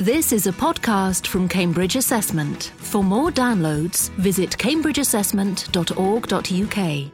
[0.00, 2.70] This is a podcast from Cambridge Assessment.
[2.76, 7.12] For more downloads, visit cambridgeassessment.org.uk.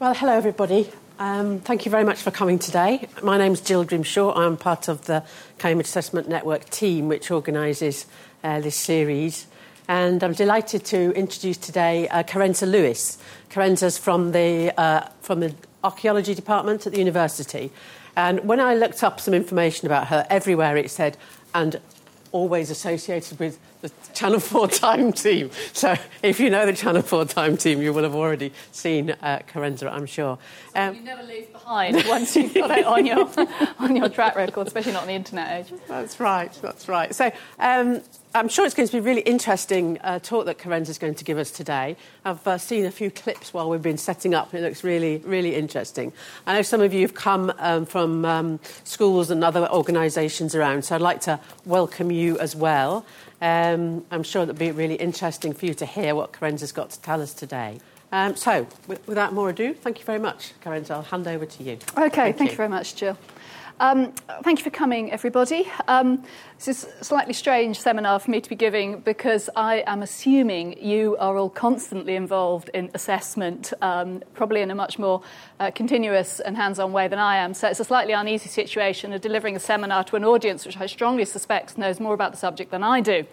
[0.00, 0.90] Well, hello everybody.
[1.18, 3.06] Um, thank you very much for coming today.
[3.22, 4.32] My name's Jill Grimshaw.
[4.34, 5.22] I'm part of the
[5.58, 8.06] Cambridge Assessment Network team which organises
[8.42, 9.46] uh, this series.
[9.86, 13.18] And I'm delighted to introduce today uh, Carenza Lewis.
[13.50, 15.54] Carenza's from the, uh, from the
[15.84, 17.70] archaeology department at the university.
[18.16, 21.18] And when I looked up some information about her, everywhere it said,
[21.54, 21.78] and
[22.32, 25.50] always associated with the Channel 4 time team.
[25.72, 29.40] So if you know the Channel 4 time team, you will have already seen uh,
[29.52, 30.38] Carenza, I'm sure.
[30.74, 33.28] Um, you never leave behind once you've got it on your,
[33.78, 35.80] on your track record, especially not on the internet age.
[35.88, 37.14] That's right, that's right.
[37.14, 38.00] So um,
[38.34, 41.16] I'm sure it's going to be a really interesting uh, talk that Carenza is going
[41.16, 41.96] to give us today.
[42.24, 44.54] I've uh, seen a few clips while we've been setting up.
[44.54, 46.12] It looks really, really interesting.
[46.46, 50.84] I know some of you have come um, from um, schools and other organisations around,
[50.84, 53.04] so I'd like to welcome you as well.
[53.42, 57.00] Um, I'm sure it'll be really interesting for you to hear what Carenza's got to
[57.00, 57.80] tell us today.
[58.12, 60.92] Um, so, with, without more ado, thank you very much, Carenza.
[60.92, 61.72] I'll hand over to you.
[61.72, 62.46] Okay, thank, thank you.
[62.50, 63.18] you very much, Jill.
[63.82, 64.12] Um,
[64.44, 65.68] thank you for coming, everybody.
[65.88, 66.22] Um,
[66.56, 70.80] this is a slightly strange seminar for me to be giving because I am assuming
[70.80, 75.20] you are all constantly involved in assessment, um, probably in a much more
[75.58, 77.54] uh, continuous and hands on way than I am.
[77.54, 80.86] So it's a slightly uneasy situation of delivering a seminar to an audience which I
[80.86, 83.26] strongly suspect knows more about the subject than I do,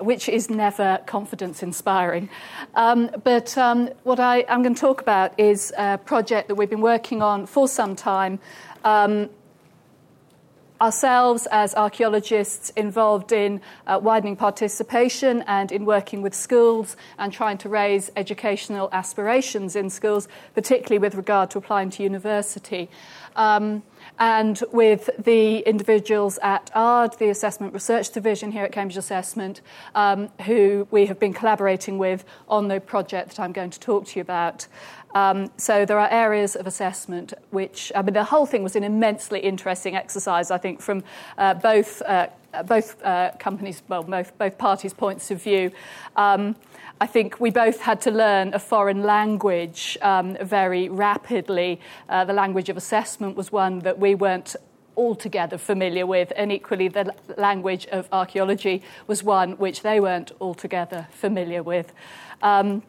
[0.00, 2.28] which is never confidence inspiring.
[2.74, 6.68] Um, but um, what I, am going to talk about is a project that we've
[6.68, 8.40] been working on for some time.
[8.82, 9.30] Um,
[10.82, 17.56] ourselves as archaeologists involved in uh, widening participation and in working with schools and trying
[17.56, 22.90] to raise educational aspirations in schools, particularly with regard to applying to university.
[23.36, 23.84] Um,
[24.18, 29.60] and with the individuals at ARD, the Assessment Research Division here at Cambridge Assessment,
[29.94, 34.06] um, who we have been collaborating with on the project that I'm going to talk
[34.08, 34.66] to you about.
[35.14, 38.84] Um, so there are areas of assessment which, I mean, the whole thing was an
[38.84, 41.04] immensely interesting exercise, I think, from
[41.36, 42.28] uh, both, uh,
[42.66, 45.70] both uh, companies, well, both, both parties' points of view.
[46.16, 46.56] Um,
[47.00, 51.80] I think we both had to learn a foreign language um, very rapidly.
[52.08, 54.54] Uh, the language of assessment was one that we weren't
[54.96, 61.08] altogether familiar with, and equally the language of archaeology was one which they weren't altogether
[61.10, 61.92] familiar with.
[62.42, 62.82] Um,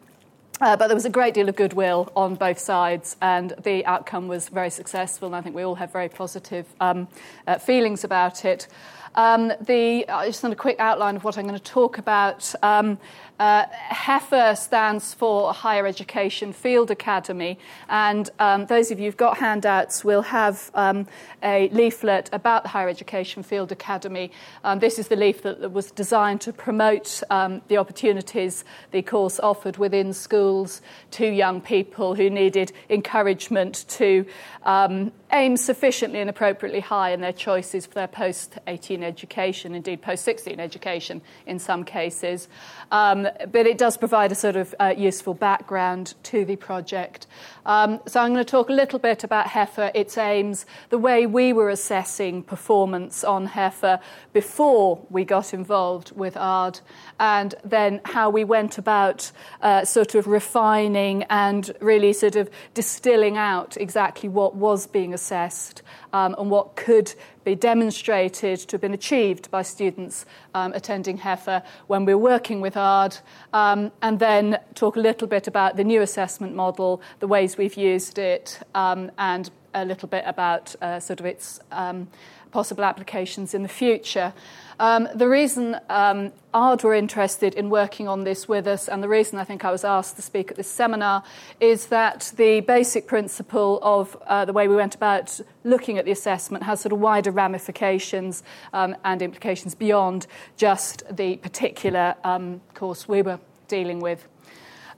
[0.60, 4.28] uh, but there was a great deal of goodwill on both sides, and the outcome
[4.28, 7.08] was very successful, and I think we all have very positive um,
[7.46, 8.68] uh, feelings about it.
[9.16, 12.52] Um, the, I just a quick outline of what I'm going to talk about.
[12.62, 12.98] Um,
[13.38, 17.58] uh, HEFA stands for Higher Education Field Academy,
[17.88, 21.06] and um, those of you who've got handouts will have um,
[21.42, 24.30] a leaflet about the Higher Education Field Academy.
[24.62, 29.40] Um, this is the leaflet that was designed to promote um, the opportunities the course
[29.40, 30.80] offered within schools
[31.12, 34.24] to young people who needed encouragement to
[34.64, 40.00] um, aim sufficiently and appropriately high in their choices for their post 18 education, indeed
[40.00, 42.48] post 16 education in some cases.
[42.92, 47.26] Um, but it does provide a sort of uh, useful background to the project.
[47.66, 51.26] Um, so I'm going to talk a little bit about HEFA, its aims, the way
[51.26, 54.00] we were assessing performance on HEFA
[54.32, 56.80] before we got involved with ARD,
[57.18, 63.36] and then how we went about uh, sort of refining and really sort of distilling
[63.36, 67.14] out exactly what was being assessed um, and what could
[67.44, 72.76] be demonstrated to have been achieved by students um, attending HEFA when we're working with
[72.76, 73.18] ARD,
[73.52, 77.76] um, and then talk a little bit about the new assessment model, the ways we've
[77.76, 82.08] used it, um, and a little bit about uh, sort of its um,
[82.54, 84.32] possible applications in the future.
[84.78, 89.08] Um, the reason um, ARD were interested in working on this with us, and the
[89.08, 91.24] reason I think I was asked to speak at this seminar,
[91.58, 96.12] is that the basic principle of uh, the way we went about looking at the
[96.12, 103.08] assessment has sort of wider ramifications um, and implications beyond just the particular um, course
[103.08, 104.28] we were dealing with.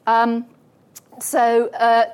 [0.06, 0.44] Um,
[1.20, 2.04] so, uh,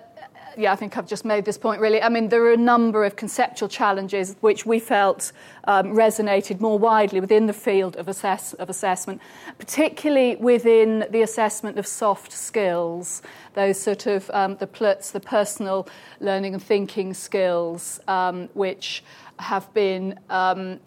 [0.56, 2.02] yeah, I think I've just made this point really.
[2.02, 5.32] I mean, there are a number of conceptual challenges which we felt
[5.64, 9.20] um, resonated more widely within the field of, assess- of assessment,
[9.58, 13.22] particularly within the assessment of soft skills,
[13.54, 15.88] those sort of um, the PLTS, the personal
[16.20, 19.04] learning and thinking skills, um, which
[19.38, 20.81] have been um,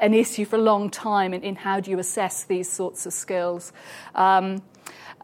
[0.00, 3.12] an issue for a long time in, in, how do you assess these sorts of
[3.12, 3.72] skills.
[4.14, 4.62] Um,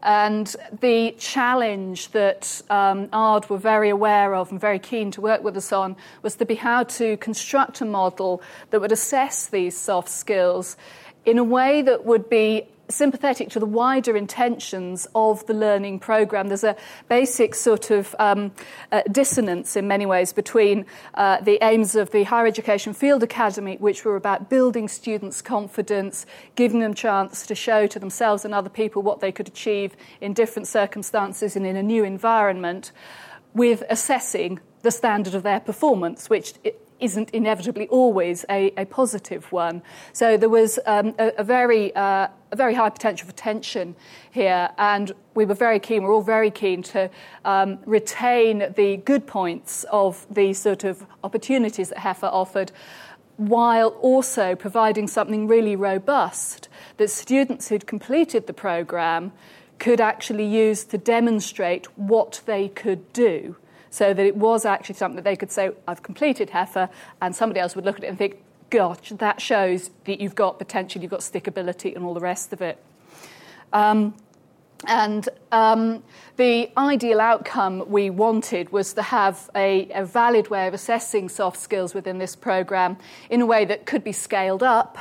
[0.03, 5.43] and the challenge that um, ARD were very aware of and very keen to work
[5.43, 9.77] with us on was to be how to construct a model that would assess these
[9.77, 10.75] soft skills
[11.25, 16.47] in a way that would be sympathetic to the wider intentions of the learning program.
[16.47, 16.75] There's a
[17.07, 18.51] basic sort of um,
[18.91, 23.77] uh, dissonance in many ways between uh, the aims of the Higher Education Field Academy,
[23.77, 26.25] which were about building students' confidence,
[26.55, 30.33] giving them chance to show to themselves and other people what they could achieve in
[30.33, 32.91] different circumstances and in a new environment,
[33.53, 36.53] with assessing the standard of their performance, which
[37.03, 39.83] isn't inevitably always a, a positive one.
[40.13, 43.95] So there was um, a, a, very, uh, a very high potential for tension
[44.31, 47.09] here, and we were very keen, we're all very keen to
[47.43, 52.71] um, retain the good points of the sort of opportunities that HEFA offered
[53.35, 59.33] while also providing something really robust that students who'd completed the programme
[59.79, 63.57] could actually use to demonstrate what they could do
[63.93, 66.89] so that it was actually something that they could say, I've completed HEFA,
[67.21, 68.41] and somebody else would look at it and think,
[68.71, 72.61] gosh, that shows that you've got potential, you've got stickability, and all the rest of
[72.63, 72.83] it.
[73.71, 74.15] Um,
[74.87, 76.01] and um,
[76.37, 81.59] the ideal outcome we wanted was to have a, a, valid way of assessing soft
[81.59, 82.97] skills within this program
[83.29, 84.97] in a way that could be scaled up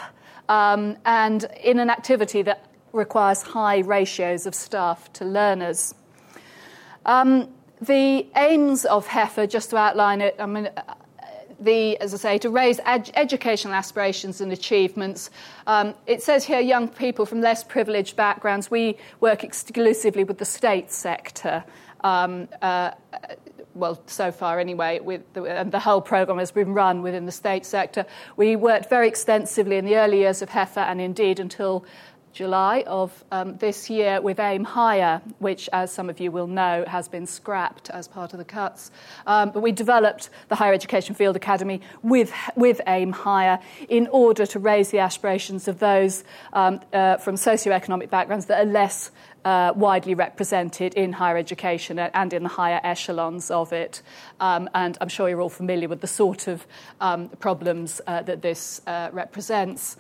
[0.51, 5.95] um, and in an activity that requires high ratios of staff to learners.
[7.07, 7.49] Um,
[7.83, 10.95] the aims of HEFA, just to outline it, I mean, uh,
[11.59, 15.31] the, as I say, to raise ed- educational aspirations and achievements.
[15.67, 18.71] Um, it says here young people from less privileged backgrounds.
[18.71, 21.65] We work exclusively with the state sector.
[22.05, 22.93] Um, uh,
[23.75, 25.01] well, so far anyway,
[25.33, 28.05] the, and the whole programme has been run within the state sector.
[28.37, 31.85] We worked very extensively in the early years of HEFA and indeed until
[32.33, 36.85] July of um, this year with Aim Higher, which, as some of you will know,
[36.87, 38.91] has been scrapped as part of the cuts.
[39.27, 43.59] Um, but we developed the Higher Education Field Academy with, with Aim Higher
[43.89, 48.71] in order to raise the aspirations of those um, uh, from socioeconomic backgrounds that are
[48.71, 49.11] less
[49.45, 54.03] uh, widely represented in higher education and in the higher echelons of it.
[54.41, 56.67] Um, and I'm sure you're all familiar with the sort of
[57.01, 59.97] um, problems uh, that this uh, represents.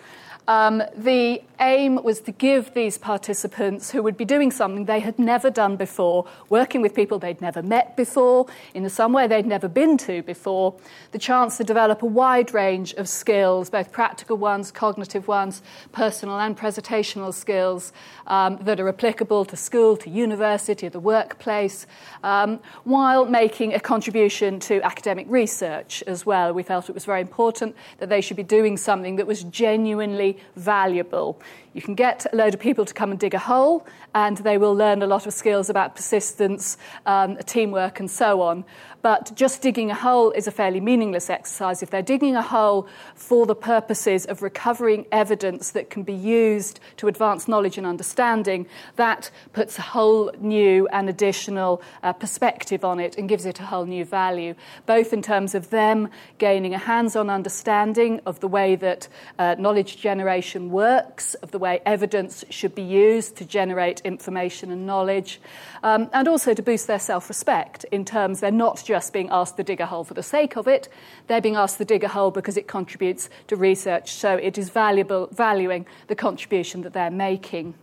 [0.48, 5.18] Um, the aim was to give these participants who would be doing something they had
[5.18, 9.68] never done before, working with people they'd never met before, in a somewhere they'd never
[9.68, 10.74] been to before,
[11.12, 15.62] the chance to develop a wide range of skills, both practical ones, cognitive ones,
[15.92, 17.92] personal and presentational skills
[18.26, 21.86] um, that are applicable to school, to university, the workplace,
[22.24, 26.52] um, while making a contribution to academic research as well.
[26.52, 30.31] We felt it was very important that they should be doing something that was genuinely
[30.56, 31.38] valuable.
[31.74, 34.58] You can get a load of people to come and dig a hole, and they
[34.58, 36.76] will learn a lot of skills about persistence,
[37.06, 38.64] um, teamwork, and so on.
[39.00, 41.82] But just digging a hole is a fairly meaningless exercise.
[41.82, 42.86] If they're digging a hole
[43.16, 48.66] for the purposes of recovering evidence that can be used to advance knowledge and understanding,
[48.96, 53.64] that puts a whole new and additional uh, perspective on it and gives it a
[53.64, 54.54] whole new value,
[54.86, 56.08] both in terms of them
[56.38, 59.08] gaining a hands on understanding of the way that
[59.38, 64.86] uh, knowledge generation works, of the way evidence should be used to generate information and
[64.86, 65.40] knowledge,
[65.82, 69.56] um, and also to boost their self respect in terms they're not just being asked
[69.56, 70.88] to dig a hole for the sake of it,
[71.28, 74.68] they're being asked to dig a hole because it contributes to research, so it is
[74.68, 77.74] valuable, valuing the contribution that they're making.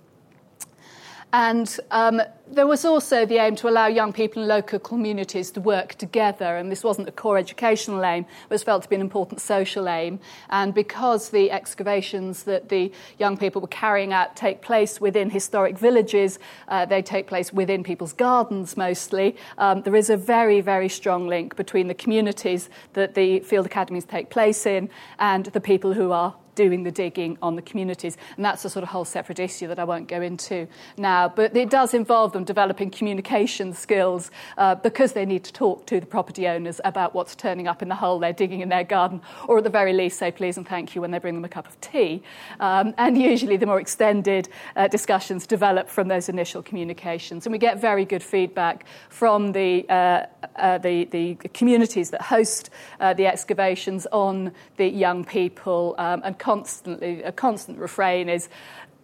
[1.32, 5.62] And um, there was also the aim to allow young people in local communities to
[5.62, 9.02] work together, and this wasn't a core educational aim, it was felt to be an
[9.02, 10.20] important social aim.
[10.50, 15.78] And because the excavations that the young people were carrying out take place within historic
[15.78, 20.90] villages, uh, they take place within people's gardens mostly, um, there is a very, very
[20.90, 25.94] strong link between the communities that the field academies take place in and the people
[25.94, 28.18] who are doing the digging on the communities.
[28.36, 31.30] And that's a sort of whole separate issue that I won't go into now.
[31.30, 36.02] But it does involve them developing communication skills uh, because they need to talk to
[36.02, 39.22] the property owners about what's turning up in the hole they're digging in their garden,
[39.48, 41.50] or at the very least say please and thank you when they bring them a
[41.50, 42.22] cup of tea.
[42.60, 47.46] Um, and usually the more extended uh, discussions develop from those initial communications.
[47.46, 50.26] And we get very good feedback from the, uh,
[50.58, 56.38] uh the, the, communities that host uh, the excavations on the young people um, and
[56.50, 58.50] constantly, a constant refrain is,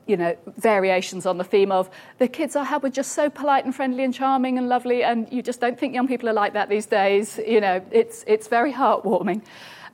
[0.07, 3.65] you know, variations on the theme of the kids I had were just so polite
[3.65, 6.53] and friendly and charming and lovely, and you just don't think young people are like
[6.53, 7.39] that these days.
[7.55, 9.43] You know, it's it's very heartwarming,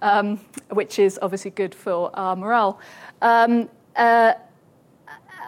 [0.01, 0.39] um,
[0.69, 2.79] which is obviously good for our morale.
[3.21, 3.67] Um,
[3.97, 4.33] uh,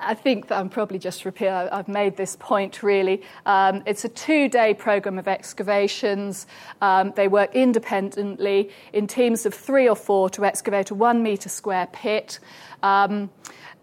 [0.02, 1.48] I think that I'm probably just repeat.
[1.48, 3.22] I've made this point really.
[3.46, 6.48] Um, it's a two-day program of excavations.
[6.82, 11.50] Um, they work independently in teams of three or four to excavate a one metre
[11.50, 12.40] square pit.
[12.82, 13.30] Um,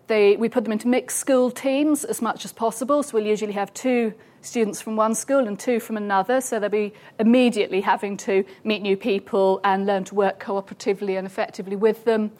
[0.06, 3.52] They, we put them into mixed school teams as much as possible, so we'll usually
[3.52, 4.12] have two
[4.42, 8.82] students from one school and two from another, so they'll be immediately having to meet
[8.82, 12.32] new people and learn to work cooperatively and effectively with them.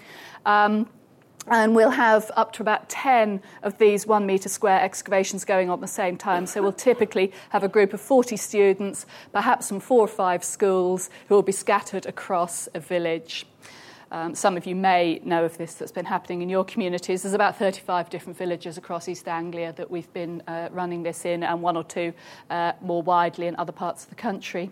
[0.44, 0.88] Um,
[1.50, 5.75] and we'll have up to about 10 of these one metre square excavations going on
[5.75, 6.47] at the same time.
[6.47, 11.11] So we'll typically have a group of 40 students, perhaps from four or five schools,
[11.28, 13.47] who will be scattered across a village.
[14.12, 17.23] Um, some of you may know of this that's been happening in your communities.
[17.23, 21.42] There's about 35 different villages across East Anglia that we've been uh, running this in,
[21.42, 22.12] and one or two
[22.49, 24.71] uh, more widely in other parts of the country.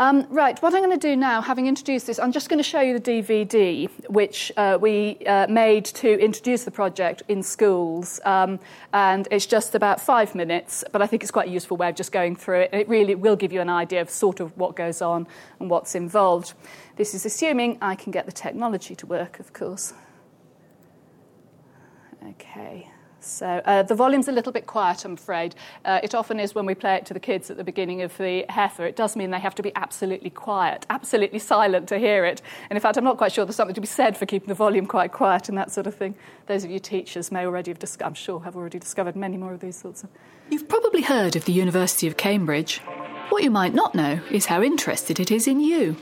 [0.00, 2.62] Um, right, what I'm going to do now, having introduced this, I'm just going to
[2.62, 8.18] show you the DVD which uh, we uh, made to introduce the project in schools.
[8.24, 8.60] Um,
[8.94, 11.96] and it's just about five minutes, but I think it's quite a useful way of
[11.96, 12.70] just going through it.
[12.72, 15.26] And it really will give you an idea of sort of what goes on
[15.58, 16.54] and what's involved.
[16.96, 19.92] This is assuming I can get the technology to work, of course.
[22.26, 22.88] Okay.
[23.20, 25.54] So uh, the volume's a little bit quiet, I'm afraid.
[25.84, 28.16] Uh, it often is when we play it to the kids at the beginning of
[28.16, 28.80] the HEFA.
[28.80, 32.42] It does mean they have to be absolutely quiet, absolutely silent to hear it.
[32.68, 34.54] And in fact, I'm not quite sure there's something to be said for keeping the
[34.54, 36.14] volume quite quiet and that sort of thing.
[36.46, 39.60] Those of you teachers may already have, I'm sure, have already discovered many more of
[39.60, 40.10] these sorts of.
[40.50, 42.80] You've probably heard of the University of Cambridge.
[43.28, 45.96] What you might not know is how interested it is in you.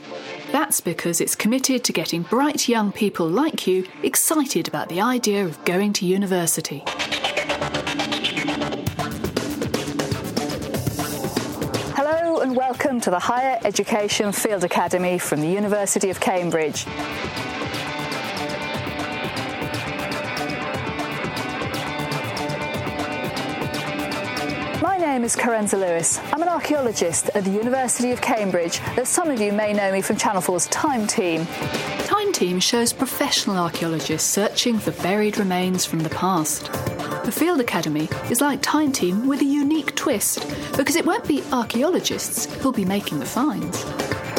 [0.51, 5.45] That's because it's committed to getting bright young people like you excited about the idea
[5.45, 6.83] of going to university.
[12.49, 16.87] And welcome to the Higher Education Field Academy from the University of Cambridge.
[24.81, 26.19] My name is Carenza Lewis.
[26.33, 30.01] I'm an archaeologist at the University of Cambridge, that some of you may know me
[30.01, 31.45] from Channel 4's Time Team.
[32.05, 36.71] Time Team shows professional archaeologists searching for buried remains from the past.
[37.23, 40.47] The Field Academy is like Time Team with a unique twist,
[40.77, 43.85] because it won't be archaeologists who'll be making the finds.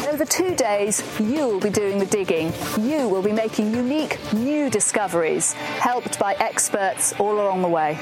[0.07, 2.51] Over two days, you will be doing the digging.
[2.77, 7.97] You will be making unique new discoveries, helped by experts all along the way.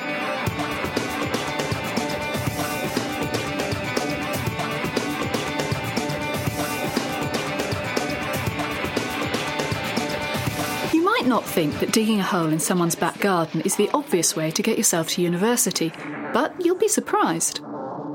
[11.27, 14.61] Not think that digging a hole in someone's back garden is the obvious way to
[14.61, 15.91] get yourself to university,
[16.33, 17.61] but you'll be surprised.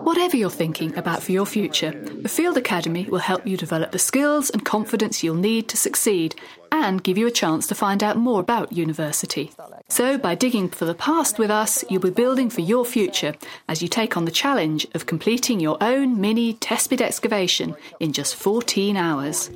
[0.04, 3.98] Whatever you're thinking about for your future, the Field Academy will help you develop the
[3.98, 6.34] skills and confidence you'll need to succeed
[6.70, 9.50] and give you a chance to find out more about university.
[9.88, 13.34] So, by digging for the past with us, you'll be building for your future
[13.68, 18.36] as you take on the challenge of completing your own mini test excavation in just
[18.36, 19.48] 14 hours.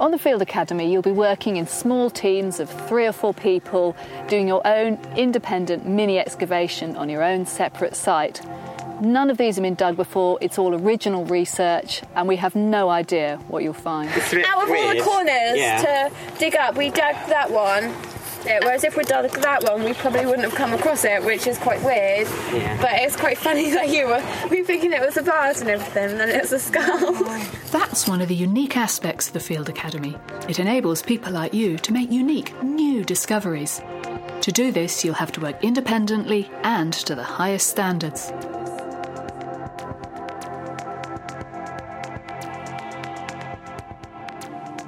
[0.00, 3.94] On the Field Academy, you'll be working in small teams of three or four people,
[4.28, 8.40] doing your own independent mini excavation on your own separate site.
[9.02, 12.88] None of these have been dug before, it's all original research, and we have no
[12.88, 14.08] idea what you'll find.
[14.08, 15.82] Out of all the corners yeah.
[16.08, 17.92] to dig up, we dug that one
[18.46, 18.62] it.
[18.64, 21.58] Whereas if we'd done that one, we probably wouldn't have come across it, which is
[21.58, 22.26] quite weird.
[22.52, 22.80] Yeah.
[22.80, 26.20] But it's quite funny that you were we thinking it was a bird and everything,
[26.20, 26.84] and it's a skull.
[26.90, 30.16] Oh, That's one of the unique aspects of the Field Academy.
[30.48, 33.80] It enables people like you to make unique, new discoveries.
[34.42, 38.32] To do this, you'll have to work independently and to the highest standards.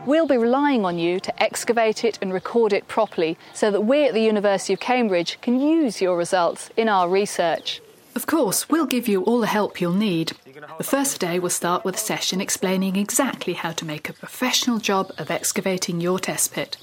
[0.05, 4.05] We'll be relying on you to excavate it and record it properly so that we
[4.05, 7.81] at the University of Cambridge can use your results in our research.
[8.17, 10.33] Of course, we'll give you all the help you'll need.
[10.77, 14.79] The first day will start with a session explaining exactly how to make a professional
[14.79, 16.77] job of excavating your test pit.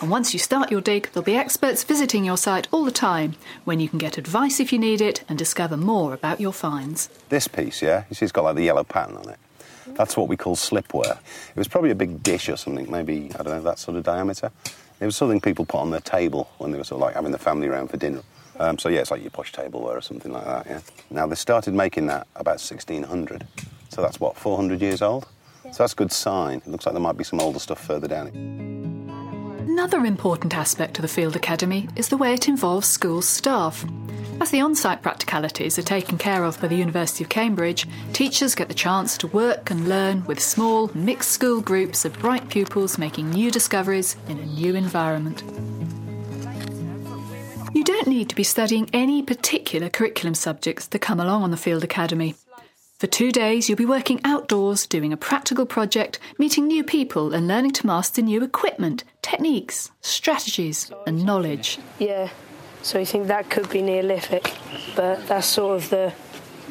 [0.00, 3.36] And once you start your dig, there'll be experts visiting your site all the time
[3.64, 7.08] when you can get advice if you need it and discover more about your finds.
[7.28, 9.38] This piece, yeah, you see it's got like the yellow pattern on it.
[9.94, 11.18] That's what we call slipware.
[11.50, 14.04] It was probably a big dish or something, maybe, I don't know, that sort of
[14.04, 14.50] diameter.
[15.00, 17.32] It was something people put on their table when they were sort of like having
[17.32, 18.22] the family around for dinner.
[18.58, 20.80] Um, so, yeah, it's like your posh tableware or something like that, yeah.
[21.10, 23.46] Now, they started making that about 1600.
[23.90, 25.26] So that's what, 400 years old?
[25.64, 25.70] Yeah.
[25.70, 26.58] So that's a good sign.
[26.58, 28.32] It looks like there might be some older stuff further down.
[29.68, 33.84] Another important aspect of the Field Academy is the way it involves school staff.
[34.40, 38.54] As the on site practicalities are taken care of by the University of Cambridge, teachers
[38.54, 42.96] get the chance to work and learn with small, mixed school groups of bright pupils
[42.96, 45.42] making new discoveries in a new environment.
[47.74, 51.58] You don't need to be studying any particular curriculum subjects to come along on the
[51.58, 52.36] Field Academy.
[52.98, 57.46] For two days, you'll be working outdoors, doing a practical project, meeting new people, and
[57.46, 61.78] learning to master new equipment, techniques, strategies, and knowledge.
[61.98, 62.30] Yeah,
[62.82, 64.54] so you think that could be Neolithic,
[64.96, 66.12] but that's sort of the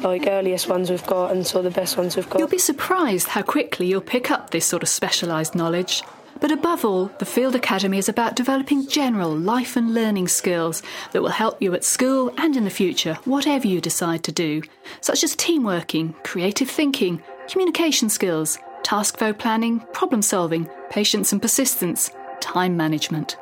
[0.00, 2.38] like earliest ones we've got and sort of the best ones we've got.
[2.38, 6.02] You'll be surprised how quickly you'll pick up this sort of specialised knowledge.
[6.40, 11.20] But above all, the Field Academy is about developing general life and learning skills that
[11.20, 14.62] will help you at school and in the future, whatever you decide to do,
[15.00, 22.12] such as teamworking, creative thinking, communication skills, task flow planning, problem solving, patience and persistence,
[22.40, 23.36] time management.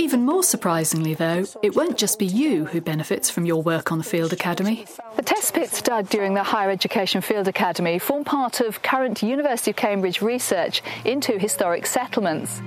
[0.00, 3.98] Even more surprisingly, though, it won't just be you who benefits from your work on
[3.98, 4.86] the Field Academy.
[5.16, 9.72] The test pits dug during the Higher Education Field Academy form part of current University
[9.72, 12.62] of Cambridge research into historic settlements.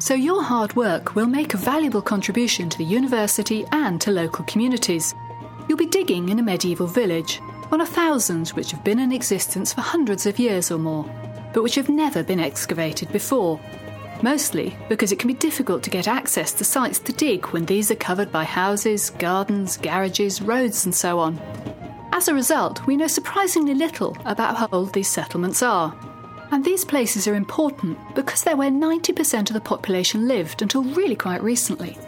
[0.00, 4.44] So your hard work will make a valuable contribution to the university and to local
[4.46, 5.14] communities.
[5.68, 7.36] You'll be digging in a medieval village,
[7.68, 11.04] one of thousands which have been in existence for hundreds of years or more,
[11.52, 13.60] but which have never been excavated before
[14.22, 17.90] mostly because it can be difficult to get access to sites to dig when these
[17.90, 21.38] are covered by houses, gardens, garages, roads, and so on.
[22.12, 25.94] As a result, we know surprisingly little about how old these settlements are.
[26.52, 31.16] And these places are important because they're where 90% of the population lived until really
[31.16, 31.98] quite recently.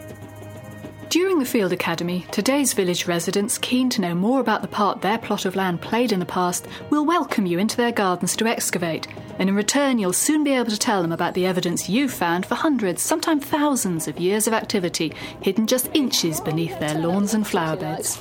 [1.09, 5.17] During the Field Academy, today's village residents, keen to know more about the part their
[5.17, 9.07] plot of land played in the past, will welcome you into their gardens to excavate,
[9.39, 12.45] and in return, you'll soon be able to tell them about the evidence you've found
[12.45, 17.45] for hundreds, sometimes thousands of years of activity hidden just inches beneath their lawns and
[17.45, 18.17] flower beds.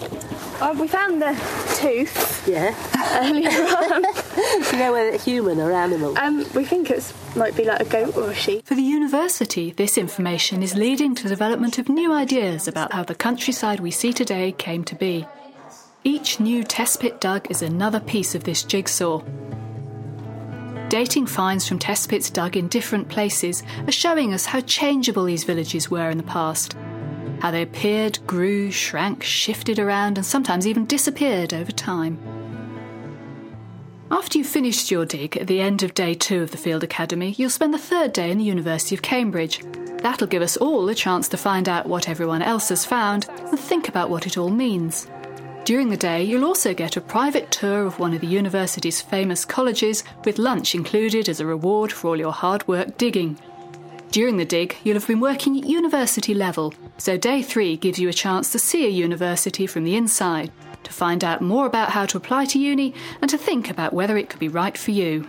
[0.61, 1.33] Oh, we found the
[1.77, 2.47] tooth.
[2.47, 2.75] Yeah.
[3.23, 4.03] Earlier on.
[4.03, 6.17] Do you know whether it's human or animal?
[6.19, 8.67] Um, we think it might be like a goat or a sheep.
[8.67, 13.05] For the university, this information is leading to the development of new ideas about how
[13.05, 15.27] the countryside we see today came to be.
[16.05, 19.23] Each new test pit dug is another piece of this jigsaw.
[20.89, 25.43] Dating finds from test pits dug in different places are showing us how changeable these
[25.43, 26.77] villages were in the past.
[27.41, 32.19] How they appeared, grew, shrank, shifted around, and sometimes even disappeared over time.
[34.13, 37.35] After you've finished your dig at the end of day two of the Field Academy,
[37.37, 39.65] you'll spend the third day in the University of Cambridge.
[40.03, 43.59] That'll give us all a chance to find out what everyone else has found and
[43.59, 45.09] think about what it all means.
[45.67, 49.45] During the day, you'll also get a private tour of one of the university's famous
[49.45, 53.37] colleges, with lunch included as a reward for all your hard work digging.
[54.13, 58.09] During the dig, you'll have been working at university level, so day three gives you
[58.09, 60.53] a chance to see a university from the inside,
[60.85, 64.17] to find out more about how to apply to uni, and to think about whether
[64.17, 65.29] it could be right for you.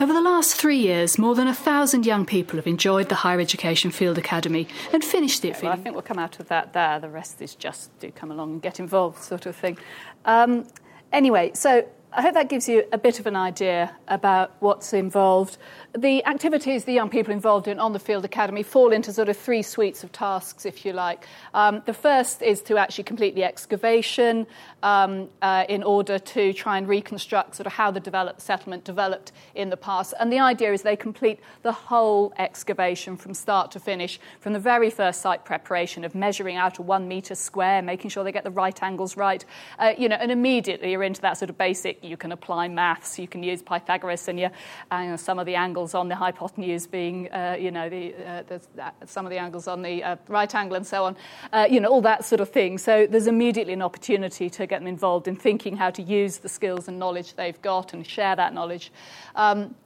[0.00, 3.40] Over the last three years, more than a thousand young people have enjoyed the Higher
[3.40, 5.60] Education Field Academy and finished it.
[5.60, 7.00] Well, I think we'll come out of that there.
[7.00, 9.76] The rest is just do come along and get involved, sort of thing.
[10.24, 10.68] Um,
[11.12, 15.58] anyway, so I hope that gives you a bit of an idea about what's involved.
[15.96, 19.38] The activities the young people involved in on the Field Academy fall into sort of
[19.38, 21.26] three suites of tasks, if you like.
[21.54, 24.46] Um, the first is to actually complete the excavation
[24.82, 29.70] um, uh, in order to try and reconstruct sort of how the settlement developed in
[29.70, 30.12] the past.
[30.20, 34.60] And the idea is they complete the whole excavation from start to finish, from the
[34.60, 38.44] very first site preparation of measuring out a one metre square, making sure they get
[38.44, 39.42] the right angles right,
[39.78, 43.18] uh, you know, and immediately you're into that sort of basic, you can apply maths,
[43.18, 44.50] you can use Pythagoras, and you,
[44.90, 48.42] uh, some of the angles angles on the hypotenuse being, uh, you know, the, uh,
[48.48, 48.60] the,
[49.06, 51.16] some of the angles on the uh, right angle and so on,
[51.52, 52.78] uh, you know, all that sort of thing.
[52.78, 56.48] So there's immediately an opportunity to get them involved in thinking how to use the
[56.48, 58.90] skills and knowledge they've got and share that knowledge.
[59.36, 59.76] Um,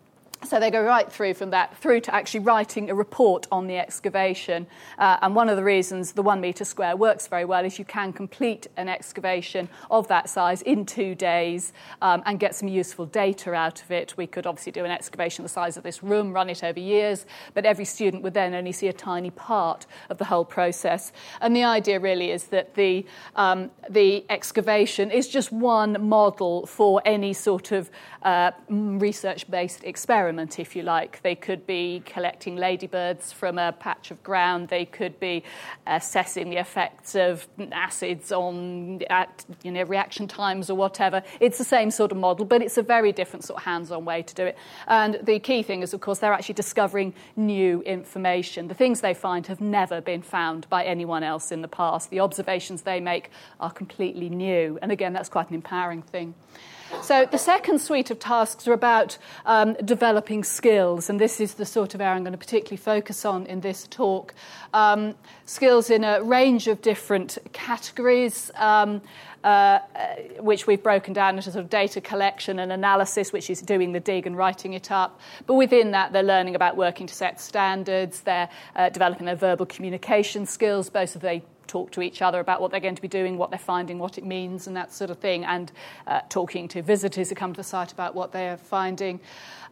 [0.44, 3.76] so they go right through from that through to actually writing a report on the
[3.76, 4.66] excavation.
[4.98, 7.84] Uh, and one of the reasons the one metre square works very well is you
[7.84, 13.06] can complete an excavation of that size in two days um, and get some useful
[13.06, 14.16] data out of it.
[14.16, 17.26] We could obviously do an excavation the size of this room, run it over years,
[17.54, 21.12] but every student would then only see a tiny part of the whole process.
[21.40, 27.00] And the idea really is that the, um, the excavation is just one model for
[27.04, 27.90] any sort of
[28.22, 31.22] uh, research based experiment, if you like.
[31.22, 35.42] They could be collecting ladybirds from a patch of ground, they could be
[35.86, 39.00] assessing the effects of acids on
[39.62, 41.22] you know, reaction times or whatever.
[41.40, 44.04] It's the same sort of model, but it's a very different sort of hands on
[44.04, 44.56] way to do it.
[44.86, 48.68] And the key thing is, of course, they're actually discovering new information.
[48.68, 52.10] The things they find have never been found by anyone else in the past.
[52.10, 54.78] The observations they make are completely new.
[54.82, 56.34] And again, that's quite an empowering thing.
[57.00, 61.66] So the second suite of tasks are about um, developing skills, and this is the
[61.66, 64.34] sort of area I'm going to particularly focus on in this talk.
[64.72, 68.50] Um, skills in a range of different categories.
[68.56, 69.02] Um,
[69.44, 69.80] uh,
[70.38, 73.98] which we've broken down into sort of data collection and analysis, which is doing the
[73.98, 75.18] dig and writing it up.
[75.48, 79.66] But within that, they're learning about working to set standards, they're uh, developing their verbal
[79.66, 83.08] communication skills, both of they talk to each other about what they're going to be
[83.08, 85.72] doing, what they're finding, what it means, and that sort of thing, and
[86.06, 89.20] uh, talking to visitors who come to the site about what they're finding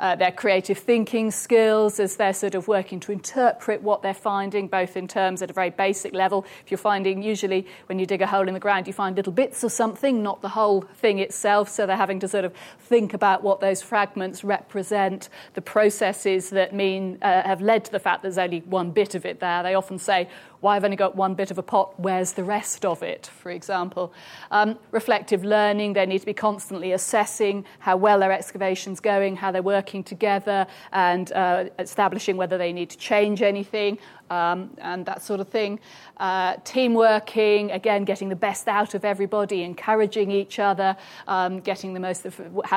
[0.00, 4.66] uh, their creative thinking skills as they're sort of working to interpret what they're finding,
[4.66, 6.44] both in terms at a very basic level.
[6.64, 9.32] If you're finding, usually when you dig a hole in the ground, you find little
[9.32, 11.68] bits of something, not the whole thing itself.
[11.68, 16.74] So they're having to sort of think about what those fragments represent, the processes that
[16.74, 19.62] mean uh, have led to the fact there's only one bit of it there.
[19.62, 20.28] They often say,
[20.60, 23.50] why I've only got one bit of a pot, where's the rest of it, for
[23.50, 24.12] example.
[24.50, 29.50] Um, reflective learning, they need to be constantly assessing how well their excavation's going, how
[29.50, 33.98] they're working together, and uh, establishing whether they need to change anything.
[34.30, 35.80] Um, and that sort of thing.
[36.18, 41.94] Uh, team working, again, getting the best out of everybody, encouraging each other, um, getting
[41.94, 42.24] the most,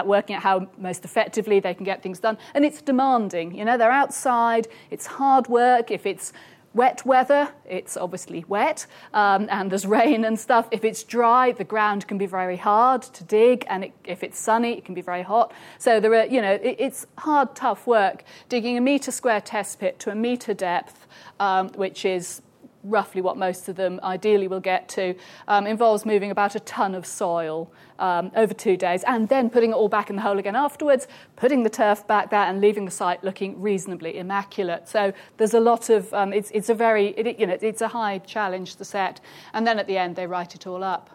[0.04, 2.40] working out how most effectively they can get things done.
[2.56, 3.54] And it's demanding.
[3.56, 5.92] You know, they're outside, it's hard work.
[5.92, 6.34] If it's
[6.74, 10.68] wet weather, it's obviously wet, um, and there's rain and stuff.
[10.72, 14.40] If it's dry, the ground can be very hard to dig, and it, if it's
[14.40, 15.54] sunny, it can be very hot.
[15.78, 18.24] So there are, you know, it, it's hard, tough work.
[18.50, 21.08] Digging a metre square test pit to a metre depth,
[21.40, 22.42] um, which is
[22.84, 25.16] roughly what most of them ideally will get to,
[25.48, 29.72] um, involves moving about a ton of soil um, over two days and then putting
[29.72, 32.86] it all back in the hole again afterwards, putting the turf back there and leaving
[32.86, 34.88] the site looking reasonably immaculate.
[34.88, 37.88] So there's a lot of, um, it's, it's a very, it, you know, it's a
[37.88, 39.22] high challenge to set.
[39.54, 41.10] And then at the end, they write it all up.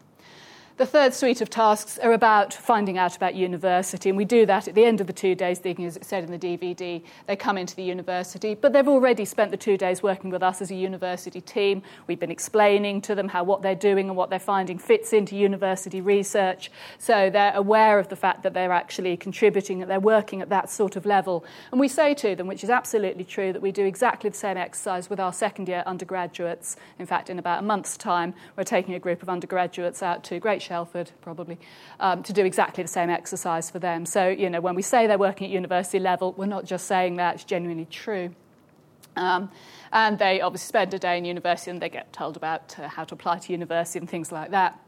[0.78, 4.68] The third suite of tasks are about finding out about university, and we do that
[4.68, 7.02] at the end of the two days, digging, as it said in the DVD.
[7.26, 10.62] They come into the university, but they've already spent the two days working with us
[10.62, 11.82] as a university team.
[12.06, 15.34] We've been explaining to them how what they're doing and what they're finding fits into
[15.34, 20.42] university research, so they're aware of the fact that they're actually contributing, that they're working
[20.42, 21.44] at that sort of level.
[21.72, 24.56] And we say to them, which is absolutely true, that we do exactly the same
[24.56, 26.76] exercise with our second year undergraduates.
[27.00, 30.38] In fact, in about a month's time, we're taking a group of undergraduates out to
[30.38, 31.58] Great Shelford, probably,
[31.98, 34.04] um, to do exactly the same exercise for them.
[34.04, 37.16] So, you know, when we say they're working at university level, we're not just saying
[37.16, 38.34] that, it's genuinely true.
[39.16, 39.50] Um,
[39.92, 43.04] and they obviously spend a day in university and they get told about uh, how
[43.04, 44.78] to apply to university and things like that.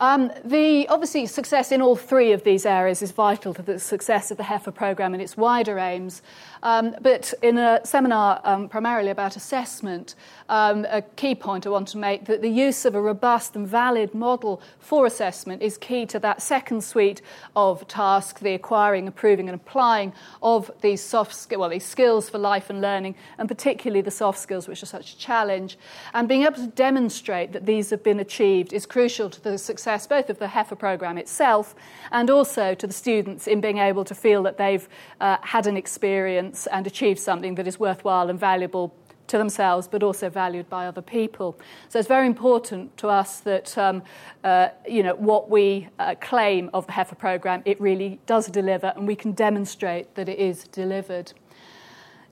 [0.00, 4.32] Um, the obviously success in all three of these areas is vital to the success
[4.32, 6.22] of the HEFA program and its wider aims.
[6.62, 10.14] Um, but in a seminar um, primarily about assessment,
[10.48, 13.66] um, a key point I want to make that the use of a robust and
[13.66, 17.20] valid model for assessment is key to that second suite
[17.56, 22.38] of tasks, the acquiring, approving, and applying of these soft skills, well, these skills for
[22.38, 25.78] life and learning, and particularly the soft skills, which are such a challenge.
[26.14, 30.06] And being able to demonstrate that these have been achieved is crucial to the success
[30.06, 31.74] both of the HEFA program itself
[32.12, 34.88] and also to the students in being able to feel that they've
[35.20, 38.94] uh, had an experience and achieve something that is worthwhile and valuable
[39.28, 41.58] to themselves, but also valued by other people.
[41.88, 44.02] So it's very important to us that um,
[44.44, 48.92] uh, you know what we uh, claim of the HEFA program, it really does deliver,
[48.96, 51.32] and we can demonstrate that it is delivered.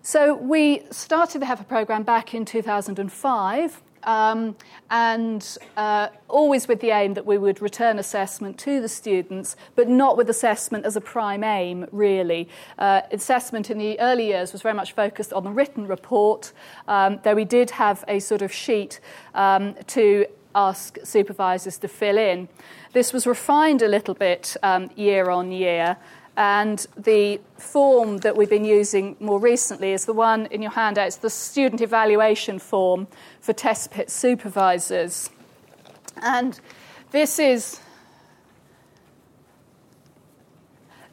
[0.02, 3.82] So we started the HEFA program back in 2005.
[4.04, 4.56] Um,
[4.90, 9.88] and uh, always with the aim that we would return assessment to the students, but
[9.88, 12.48] not with assessment as a prime aim, really.
[12.78, 16.52] Uh, assessment in the early years was very much focused on the written report,
[16.88, 19.00] um, though we did have a sort of sheet
[19.34, 22.48] um, to ask supervisors to fill in.
[22.92, 25.96] This was refined a little bit um, year on year.
[26.40, 31.08] And the form that we've been using more recently is the one in your handout.
[31.08, 33.08] It's the student evaluation form
[33.42, 35.28] for test pit supervisors.
[36.22, 36.58] And
[37.10, 37.82] this is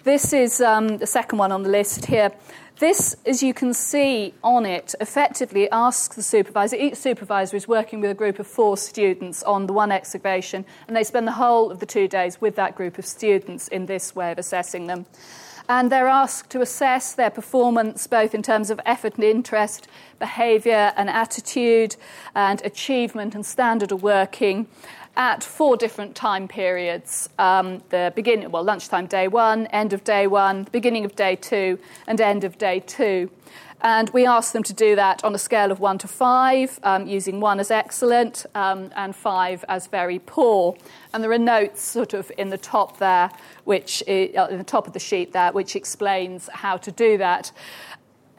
[0.06, 2.32] this is um, the second one on the list here.
[2.80, 6.76] This, as you can see on it, effectively asks the supervisor.
[6.76, 10.96] Each supervisor is working with a group of four students on the one excavation, and
[10.96, 14.16] they spend the whole of the two days with that group of students in this
[14.16, 15.08] way of assessing them.
[15.68, 19.88] And they're asked to assess their performance both in terms of effort and interest,
[20.20, 21.96] behaviour and attitude,
[22.36, 24.68] and achievement and standard of working
[25.18, 30.28] at four different time periods um, the beginning, well, lunchtime day one, end of day
[30.28, 33.30] one, beginning of day two, and end of day two.
[33.82, 37.08] And we asked them to do that on a scale of one to five, um,
[37.08, 40.76] using one as excellent um, and five as very poor.
[41.14, 43.32] And there are notes sort of in the top there,
[43.66, 47.18] which is, uh, in the top of the sheet there, which explains how to do
[47.18, 47.52] that.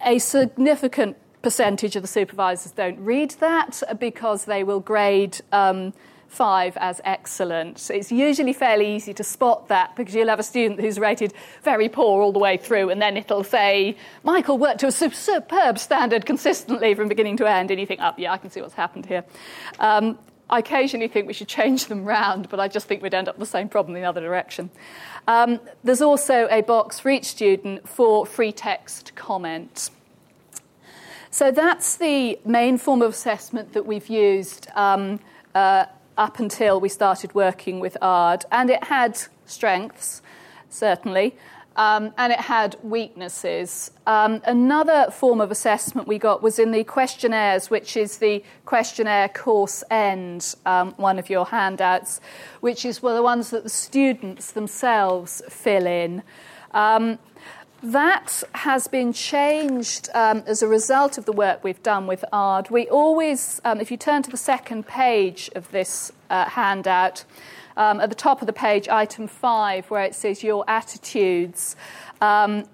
[0.05, 5.93] A significant percentage of the supervisors don't read that because they will grade um,
[6.29, 7.91] five as excellent.
[7.91, 11.89] It's usually fairly easy to spot that because you'll have a student who's rated very
[11.89, 16.27] poor all the way through, and then it'll say, Michael worked to a superb standard
[16.27, 19.07] consistently from beginning to end, and you think, oh, yeah, I can see what's happened
[19.07, 19.25] here.
[19.81, 20.19] Um,
[20.51, 23.39] I occasionally think we should change them round, but I just think we'd end up
[23.39, 24.71] with the same problem in the other direction.
[25.27, 29.91] Um, there's also a box for each student for free text comment.
[31.31, 35.21] So that's the main form of assessment that we've used um,
[35.55, 35.85] uh,
[36.19, 40.21] up until we started working with ARD, and it had strengths,
[40.69, 41.37] certainly.
[41.77, 43.93] Um, and it had weaknesses.
[44.05, 49.29] Um, another form of assessment we got was in the questionnaires, which is the questionnaire
[49.29, 52.21] course end, um, one of your handouts,
[52.63, 56.25] which is well, the ones that the students themselves fill in.
[57.83, 62.71] That has been changed um, as a result of the work we've done with ARD.
[62.71, 67.25] We always, um, if you turn to the second page of this uh, handout,
[67.77, 71.77] um, at the top of the page, item five, where it says your attitudes.
[72.21, 72.65] Um,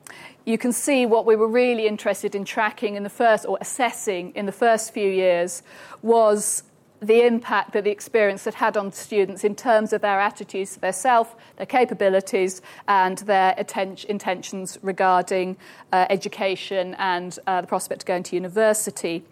[0.47, 4.33] you can see what we were really interested in tracking in the first, or assessing
[4.35, 5.63] in the first few years,
[6.01, 6.63] was
[7.07, 10.81] the impact that the experience had had on students in terms of their attitudes to
[10.81, 15.57] their self, their capabilities, and their atten- intentions regarding
[15.93, 19.25] uh, education and uh, the prospect of going to university.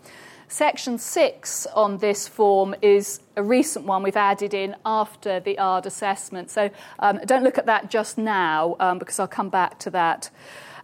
[0.49, 5.87] Section 6 on this form is a recent one we've added in after the ARD
[5.87, 6.51] assessment.
[6.51, 10.29] So um, don't look at that just now um, because I'll come back to that.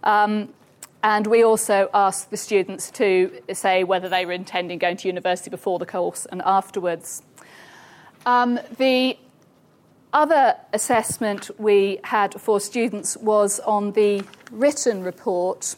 [0.05, 0.55] Um,
[1.03, 5.51] and we also asked the students to say whether they were intending going to university
[5.51, 7.23] before the course and afterwards.
[8.27, 9.17] Um, the
[10.13, 15.77] other assessment we had for students was on the written report.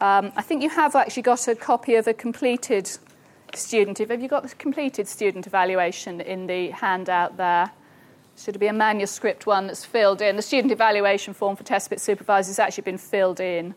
[0.00, 2.90] Um, I think you have actually got a copy of a completed
[3.54, 3.98] student.
[3.98, 7.70] Have you got the completed student evaluation in the handout there?
[8.36, 10.36] Should it be a manuscript one that's filled in.
[10.36, 13.74] The student evaluation form for test pit supervisors has actually been filled in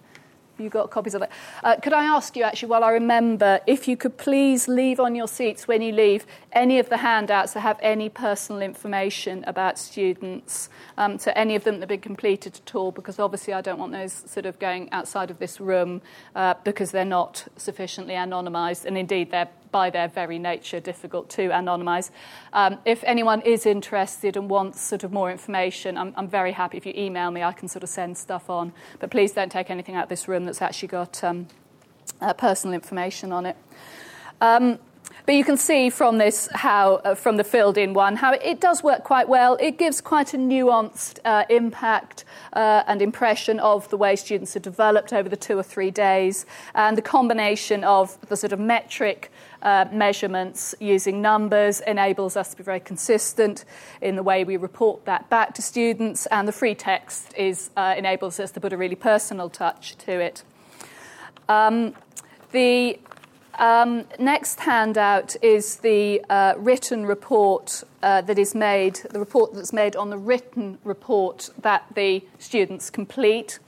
[0.60, 1.30] you got copies of it.
[1.64, 5.16] Uh, could I ask you, actually, while I remember, if you could please leave on
[5.16, 9.78] your seats when you leave any of the handouts that have any personal information about
[9.78, 13.62] students, um, so any of them that have been completed at all, because obviously I
[13.62, 16.02] don't want those sort of going outside of this room
[16.36, 21.50] uh, because they're not sufficiently anonymised, and indeed they're by their very nature, difficult to
[21.50, 22.10] anonymise.
[22.54, 26.78] Um, if anyone is interested and wants sort of more information, I'm, I'm, very happy
[26.78, 28.74] if you email me, I can sort of send stuff on.
[29.00, 31.48] But please don't take anything out of this room that's actually got um,
[32.20, 33.58] uh, personal information on it.
[34.42, 34.80] Um,
[35.30, 38.60] but you can see from this how, uh, from the filled in one, how it
[38.60, 39.58] does work quite well.
[39.60, 44.60] It gives quite a nuanced uh, impact uh, and impression of the way students are
[44.60, 49.32] developed over the two or three days, and the combination of the sort of metric
[49.62, 53.66] uh, measurements using numbers enables us to be very consistent
[54.02, 57.94] in the way we report that back to students, and the free text is, uh,
[57.96, 60.44] enables us to put a really personal touch to it.
[61.48, 61.94] Um,
[62.52, 63.00] the
[63.60, 69.74] um, next handout is the uh, written report uh, that is made, the report that's
[69.74, 73.60] made on the written report that the students complete.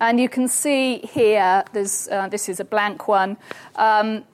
[0.00, 3.36] And you can see here, uh, this is a blank one,
[3.76, 4.24] um,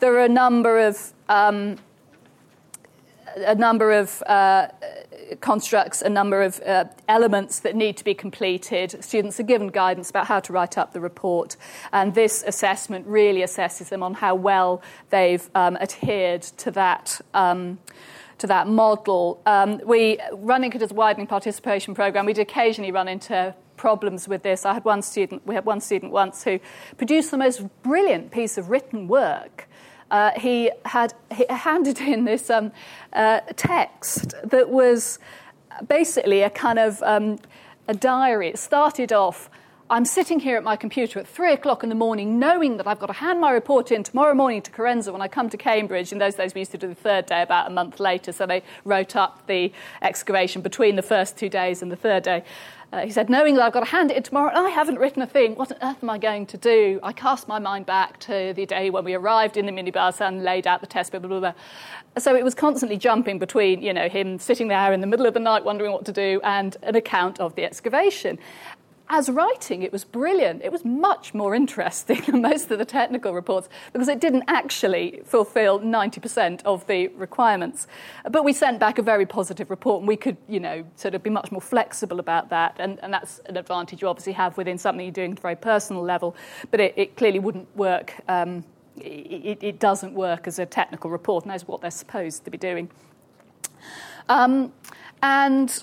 [0.00, 1.78] there are a number of um,
[3.36, 4.68] a number of uh,
[5.40, 9.02] constructs, a number of uh, elements that need to be completed.
[9.04, 11.56] Students are given guidance about how to write up the report,
[11.92, 17.20] and this assessment really assesses them on how well they've um, adhered to that.
[17.32, 17.78] Um,
[18.36, 19.40] to that model.
[19.46, 24.42] Um, we, running it as a widening participation program, we'd occasionally run into problems with
[24.42, 24.64] this.
[24.64, 26.58] I had one student, we had one student once who
[26.96, 29.68] produced the most brilliant piece of written work
[30.14, 32.70] uh, he had he handed in this um,
[33.14, 35.18] uh, text that was
[35.88, 37.36] basically a kind of um,
[37.88, 38.50] a diary.
[38.50, 39.50] It started off.
[39.90, 43.00] I'm sitting here at my computer at three o'clock in the morning, knowing that I've
[43.00, 46.12] got to hand my report in tomorrow morning to Carenza when I come to Cambridge.
[46.12, 48.46] In those days, we used to do the third day about a month later, so
[48.46, 52.44] they wrote up the excavation between the first two days and the third day.
[52.92, 54.98] Uh, he said, knowing that I've got to hand it in tomorrow, and I haven't
[54.98, 57.00] written a thing, what on earth am I going to do?
[57.02, 60.44] I cast my mind back to the day when we arrived in the minibus and
[60.44, 61.54] laid out the test, blah, blah, blah, blah.
[62.18, 65.34] So it was constantly jumping between, you know, him sitting there in the middle of
[65.34, 68.38] the night wondering what to do and an account of the excavation
[69.10, 70.62] as writing, it was brilliant.
[70.62, 75.20] It was much more interesting than most of the technical reports because it didn't actually
[75.24, 77.86] fulfill 90% of the requirements.
[78.30, 81.22] But we sent back a very positive report and we could, you know, sort of
[81.22, 82.76] be much more flexible about that.
[82.78, 85.56] And, and that's an advantage you obviously have within something you're doing at a very
[85.56, 86.34] personal level.
[86.70, 88.14] But it, it clearly wouldn't work.
[88.28, 88.64] Um,
[88.96, 92.56] it, it, doesn't work as a technical report, and that's what they're supposed to be
[92.56, 92.88] doing.
[94.28, 94.72] Um,
[95.20, 95.82] and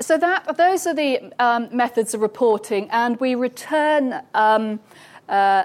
[0.00, 4.80] so that those are the um, methods of reporting, and we return um,
[5.28, 5.64] uh,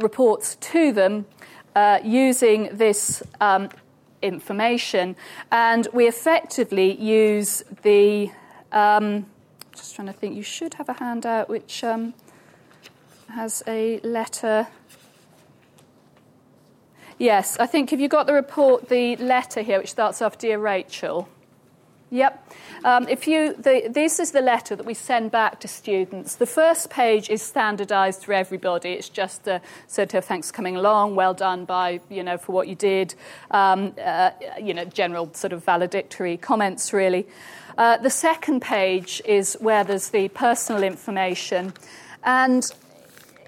[0.00, 1.26] reports to them
[1.76, 3.68] uh, using this um,
[4.22, 5.16] information,
[5.50, 8.30] and we effectively use the.
[8.72, 9.26] Um,
[9.74, 10.36] just trying to think.
[10.36, 12.14] You should have a handout which um,
[13.28, 14.66] has a letter.
[17.18, 20.58] Yes, I think if you got the report, the letter here, which starts off, Dear
[20.58, 21.28] Rachel.
[22.12, 22.52] Yep.
[22.84, 26.34] Um, if you, the, this is the letter that we send back to students.
[26.36, 28.90] The first page is standardised for everybody.
[28.90, 32.50] It's just a sort of thanks for coming along, well done by you know for
[32.50, 33.14] what you did,
[33.52, 37.28] um, uh, you know general sort of valedictory comments really.
[37.78, 41.72] Uh, the second page is where there's the personal information,
[42.24, 42.72] and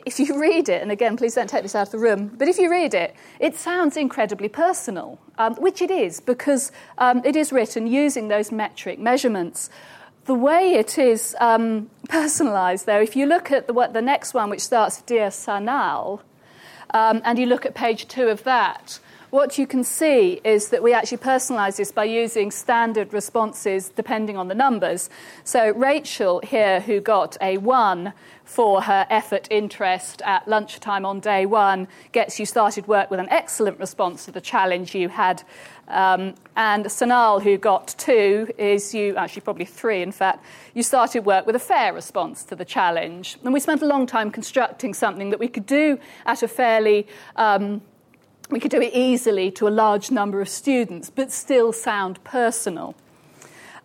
[0.05, 2.49] if you read it, and again, please don't take this out of the room, but
[2.49, 7.37] if you read it, it sounds incredibly personal, um, which it is because um, it
[7.37, 9.71] is written using those metric measurements.
[10.25, 14.35] The way it is um, personalised, though, if you look at the, what, the next
[14.35, 16.21] one, which starts Dear Sanal,
[16.91, 18.99] um, and you look at page two of that,
[19.33, 24.37] what you can see is that we actually personalise this by using standard responses depending
[24.37, 25.09] on the numbers.
[25.43, 28.13] So Rachel here, who got a one
[28.45, 33.29] for her effort interest at lunchtime on day one, gets you started work with an
[33.31, 35.43] excellent response to the challenge you had.
[35.89, 41.25] Um, and Sanal, who got two, is you, actually probably three in fact, you started
[41.25, 43.39] work with a fair response to the challenge.
[43.45, 47.07] And we spent a long time constructing something that we could do at a fairly
[47.37, 47.81] um,
[48.53, 52.95] we could do it easily to a large number of students, but still sound personal.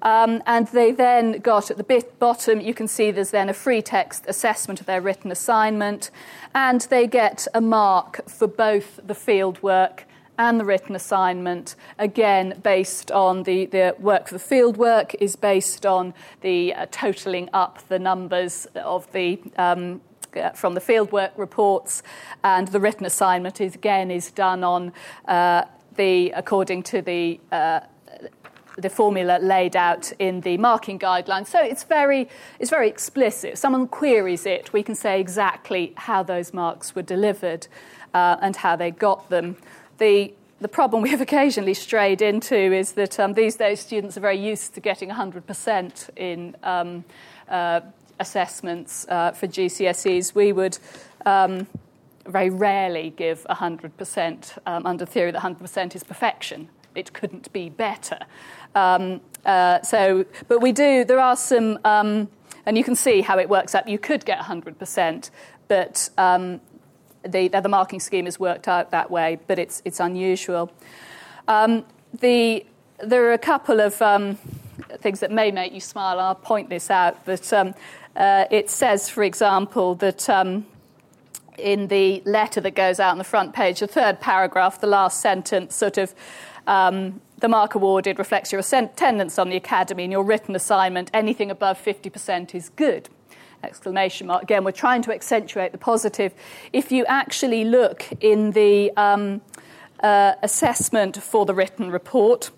[0.02, 3.54] Um, and they then got at the bit bottom, you can see there's then a
[3.54, 6.12] free text assessment of their written assignment,
[6.54, 10.06] and they get a mark for both the field work
[10.38, 15.36] and the written assignment, again, based on the, the work for the field work, is
[15.36, 20.00] based on the uh, totaling up the numbers of the um,
[20.40, 22.04] uh, from the fieldwork reports,
[22.44, 24.94] and the written assignment is again is done on
[25.28, 25.64] uh,
[25.96, 27.80] the according to the uh,
[28.78, 31.48] the formula laid out in the marking guidelines.
[31.48, 33.54] So it's very, it's very explicit.
[33.54, 37.68] If someone queries it, we can say exactly how those marks were delivered
[38.14, 39.58] uh, and how they got them.
[39.98, 44.22] The, the problem we have occasionally strayed into is that um, these days students are
[44.22, 47.04] very used to getting 100% in um,
[47.50, 47.82] uh,
[48.20, 50.78] assessments uh, for GCSEs, we would
[51.26, 51.68] um,
[52.26, 56.70] very rarely give 100% um, under theory that 100% is perfection.
[56.96, 58.20] It couldn't be better.
[58.76, 62.28] Um, uh, so, but we do, there are some, um,
[62.66, 63.88] and you can see how it works out.
[63.88, 65.30] You could get 100%,
[65.68, 66.60] but um,
[67.24, 70.72] the, the marking scheme is worked out that way, but it's, it's unusual.
[71.48, 71.86] Um,
[72.20, 72.66] the,
[73.04, 74.02] there are a couple of
[74.98, 76.20] things that may make you smile.
[76.20, 77.74] I'll point this out, but um,
[78.18, 80.66] uh, it says, for example, that um,
[81.58, 85.22] in the letter that goes out on the front page, the third paragraph, the last
[85.22, 86.14] sentence, sort of
[86.66, 91.12] um, the mark awarded reflects your attendance on the academy and your written assignment.
[91.14, 93.10] Anything above 50% is good.
[93.64, 94.44] Exclamation mark.
[94.44, 96.34] Again, we're trying to accentuate the positive.
[96.74, 99.42] If you actually look in the um,
[100.02, 102.50] uh, assessment for the written report,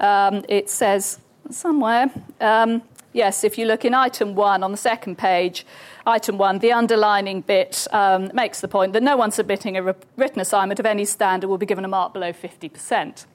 [0.00, 1.20] um, it says
[1.50, 5.66] somewhere um, Yes, if you look in item one on the second page,
[6.06, 10.40] item one, the underlining bit um, makes the point that no one submitting a written
[10.40, 13.26] assignment of any standard will be given a mark below 50%.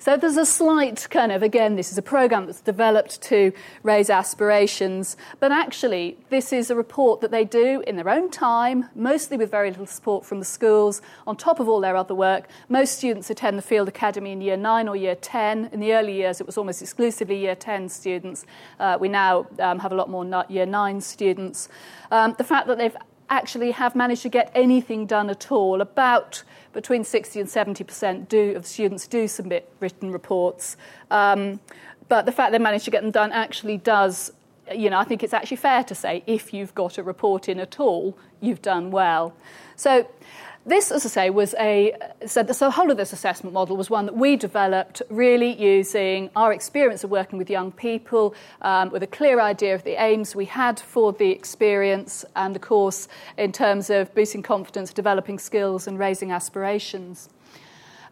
[0.00, 4.10] So there's a slight kind of, again, this is a program that's developed to raise
[4.10, 9.36] aspirations, but actually, this is a report that they do in their own time, mostly
[9.36, 12.48] with very little support from the schools, on top of all their other work.
[12.68, 15.70] Most students attend the Field Academy in year 9 or year 10.
[15.72, 18.46] In the early years, it was almost exclusively year 10 students.
[18.78, 21.68] Uh, we now um, have a lot more year 9 students.
[22.12, 22.96] Um, the fact that they've
[23.30, 25.80] actually have managed to get anything done at all.
[25.80, 30.76] About between 60 and 70 percent do, of students do submit written reports.
[31.10, 31.60] Um,
[32.08, 34.32] but the fact they managed to get them done actually does,
[34.74, 37.60] you know, I think it's actually fair to say if you've got a report in
[37.60, 39.34] at all, you've done well.
[39.76, 40.08] So
[40.68, 41.94] this, as I say, was a
[42.26, 46.52] so the whole of this assessment model was one that we developed really using our
[46.52, 50.44] experience of working with young people, um, with a clear idea of the aims we
[50.44, 55.98] had for the experience, and the course, in terms of boosting confidence, developing skills, and
[55.98, 57.28] raising aspirations.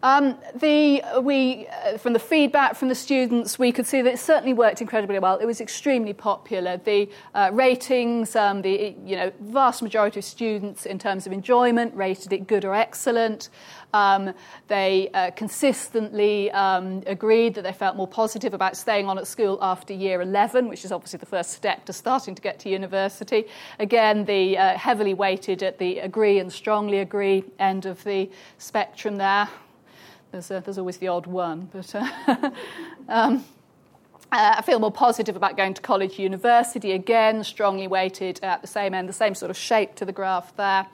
[0.07, 4.20] Um, the, we, uh, from the feedback from the students, we could see that it
[4.20, 5.36] certainly worked incredibly well.
[5.38, 6.76] It was extremely popular.
[6.76, 11.92] The uh, ratings, um, the you know, vast majority of students in terms of enjoyment
[11.96, 13.48] rated it good or excellent.
[13.94, 14.32] Um,
[14.68, 19.59] they uh, consistently um, agreed that they felt more positive about staying on at school
[19.61, 23.46] after year 11, which is obviously the first step to starting to get to university.
[23.80, 29.16] Again, the uh, heavily weighted at the agree and strongly agree end of the spectrum
[29.16, 29.48] there.
[30.37, 31.95] There's, there's always the odd one, but.
[31.95, 32.51] Uh,
[33.09, 33.45] um,
[34.32, 38.66] uh, I feel more positive about going to college, university, again, strongly weighted at the
[38.66, 40.87] same end, the same sort of shape to the graph there.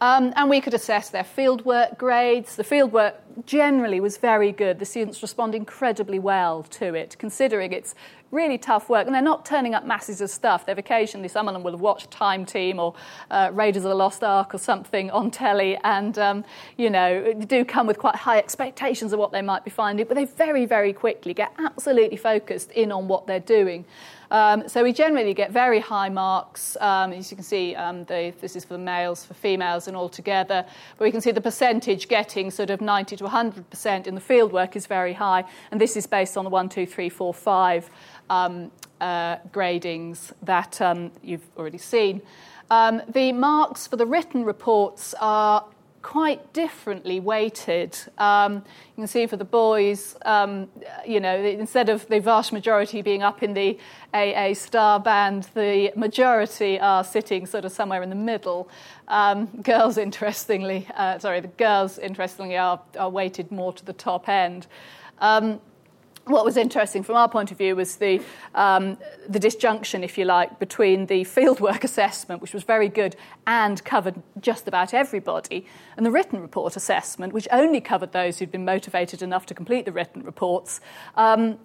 [0.00, 2.56] Um, and we could assess their fieldwork grades.
[2.56, 3.14] The fieldwork
[3.46, 4.78] generally was very good.
[4.78, 7.94] The students respond incredibly well to it, considering it's
[8.30, 9.06] really tough work.
[9.06, 10.66] And they're not turning up masses of stuff.
[10.66, 12.94] They've occasionally, some of them will have watched Time Team or
[13.30, 16.44] uh, Raiders of the Lost Ark or something on telly and, um,
[16.76, 20.06] you know, do come with quite high expectations of what they might be finding.
[20.06, 23.86] But they very, very quickly get absolutely focused in on what they're doing.
[24.30, 26.76] Um, so we generally get very high marks.
[26.80, 30.08] Um, as you can see, um, the, this is for males, for females, and all
[30.08, 30.64] together.
[30.98, 34.76] But we can see the percentage getting sort of 90 to 100% in the fieldwork
[34.76, 35.44] is very high.
[35.70, 37.90] And this is based on the 1, 2, 3, 4, 5
[38.30, 38.70] um,
[39.00, 42.22] uh, gradings that um, you've already seen.
[42.70, 45.64] Um, the marks for the written reports are
[46.06, 47.98] quite differently weighted.
[48.16, 50.68] Um, you can see for the boys, um,
[51.04, 53.76] you know, instead of the vast majority being up in the
[54.14, 58.68] AA star band, the majority are sitting sort of somewhere in the middle.
[59.08, 64.28] Um, girls, interestingly, uh, sorry, the girls, interestingly, are, are weighted more to the top
[64.28, 64.68] end.
[65.18, 65.60] Um,
[66.26, 68.20] what was interesting from our point of view was the,
[68.54, 68.98] um,
[69.28, 73.14] the disjunction, if you like, between the fieldwork assessment, which was very good
[73.46, 75.66] and covered just about everybody,
[75.96, 79.84] and the written report assessment, which only covered those who'd been motivated enough to complete
[79.84, 80.80] the written reports.
[81.16, 81.58] Um,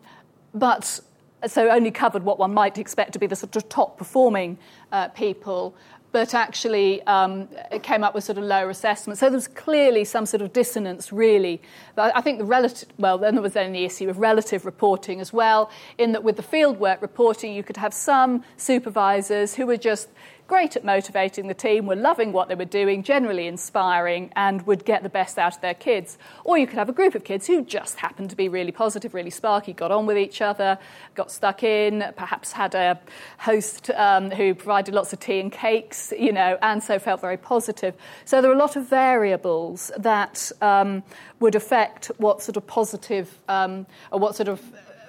[0.54, 1.00] but
[1.48, 4.60] so only covered what one might expect to be the sort of top performing
[4.92, 5.76] uh, people
[6.12, 9.20] but actually um, it came up with sort of lower assessments.
[9.20, 11.62] So there was clearly some sort of dissonance, really.
[11.96, 15.22] But I think the relative, well, then there was then the issue of relative reporting
[15.22, 19.78] as well, in that with the fieldwork reporting, you could have some supervisors who were
[19.78, 20.10] just
[20.52, 24.84] great at motivating the team, were loving what they were doing, generally inspiring, and would
[24.84, 26.18] get the best out of their kids.
[26.44, 29.14] Or you could have a group of kids who just happened to be really positive,
[29.14, 30.78] really sparky, got on with each other,
[31.16, 33.00] got stuck in, perhaps had a
[33.38, 37.38] host um, who provided lots of tea and cakes, you know, and so felt very
[37.38, 37.96] positive.
[38.26, 41.02] So there are a lot of variables that um,
[41.40, 44.62] would affect what sort of positive um, or what sort of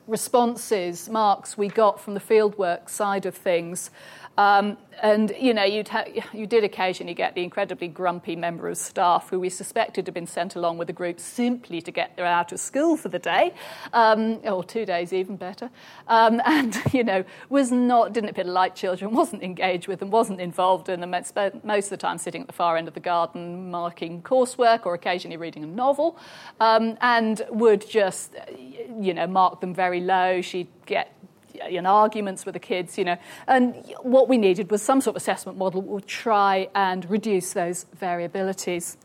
[0.07, 3.91] responses, marks we got from the fieldwork side of things.
[4.39, 8.79] Um, and you know, you'd ha- you did occasionally get the incredibly grumpy member of
[8.79, 12.27] staff who we suspected had been sent along with the group simply to get them
[12.27, 13.53] out of school for the day,
[13.93, 15.71] um, or two days, even better.
[16.09, 20.11] Um, and you know, was not didn't appear to like children, wasn't engaged with them,
[20.11, 21.15] wasn't involved in them.
[21.25, 24.87] Spent most of the time sitting at the far end of the garden marking coursework
[24.87, 26.19] or occasionally reading a novel,
[26.61, 28.35] um, and would just
[28.99, 30.41] you know mark them very low.
[30.41, 31.13] She'd get
[31.69, 33.17] in arguments with the kids, you know.
[33.47, 37.53] And what we needed was some sort of assessment model that would try and reduce
[37.53, 38.97] those variabilities.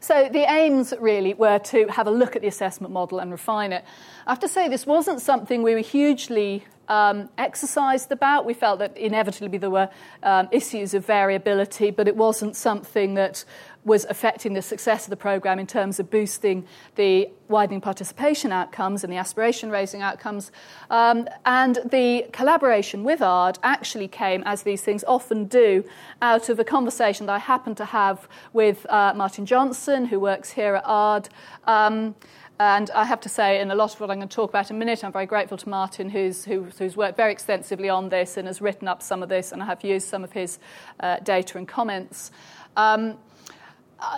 [0.00, 3.72] So the aims really were to have a look at the assessment model and refine
[3.72, 3.84] it.
[4.26, 8.44] I have to say, this wasn't something we were hugely um, exercised about.
[8.44, 9.88] We felt that inevitably there were
[10.24, 13.44] um, issues of variability, but it wasn't something that
[13.84, 16.64] was affecting the success of the programme in terms of boosting
[16.94, 20.52] the widening participation outcomes and the aspiration raising outcomes.
[20.88, 25.84] Um, and the collaboration with ARD actually came, as these things often do,
[26.20, 30.52] out of a conversation that I happened to have with uh, Martin Johnson, who works
[30.52, 31.28] here at ARD.
[31.64, 32.14] Um,
[32.60, 34.70] and I have to say, in a lot of what I'm going to talk about
[34.70, 38.08] in a minute, I'm very grateful to Martin, who's, who, who's worked very extensively on
[38.08, 40.60] this and has written up some of this, and I have used some of his
[41.00, 42.30] uh, data and comments.
[42.76, 43.18] Um,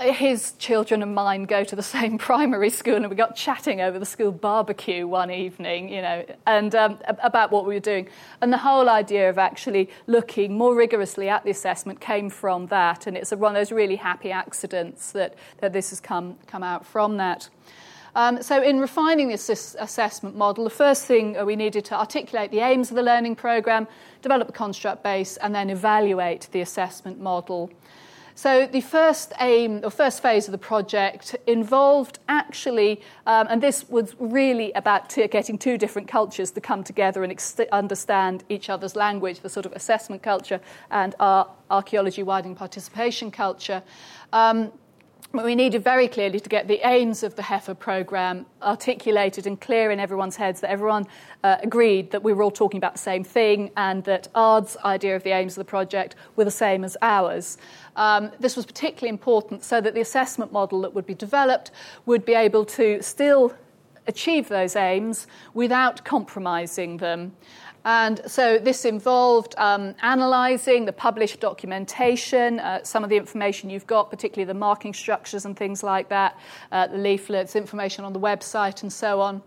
[0.00, 3.98] his children and mine go to the same primary school, and we got chatting over
[3.98, 8.08] the school barbecue one evening, you know, and um, about what we were doing.
[8.40, 13.06] And the whole idea of actually looking more rigorously at the assessment came from that,
[13.06, 16.86] and it's one of those really happy accidents that, that this has come, come out
[16.86, 17.48] from that.
[18.16, 22.52] Um, so, in refining this assessment model, the first thing uh, we needed to articulate
[22.52, 23.88] the aims of the learning programme,
[24.22, 27.70] develop a construct base, and then evaluate the assessment model.
[28.36, 33.88] So the first aim, or first phase of the project involved actually, um, and this
[33.88, 38.68] was really about t- getting two different cultures to come together and ex- understand each
[38.68, 40.60] other's language, the sort of assessment culture
[40.90, 43.84] and our archaeology widening participation culture.
[44.32, 44.72] Um,
[45.42, 49.90] we needed very clearly to get the aims of the HEFA programme articulated and clear
[49.90, 51.06] in everyone's heads that everyone
[51.42, 55.16] uh, agreed that we were all talking about the same thing and that ARD's idea
[55.16, 57.58] of the aims of the project were the same as ours.
[57.96, 61.72] Um, this was particularly important so that the assessment model that would be developed
[62.06, 63.52] would be able to still
[64.06, 67.32] achieve those aims without compromising them.
[67.84, 73.86] And so this involved um, analysing the published documentation, uh, some of the information you've
[73.86, 76.38] got, particularly the marking structures and things like that,
[76.72, 79.42] uh, the leaflets, information on the website, and so on,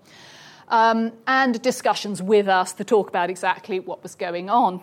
[0.68, 4.82] um, and discussions with us to talk about exactly what was going on.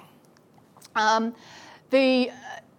[0.96, 1.34] Um,
[1.90, 2.30] the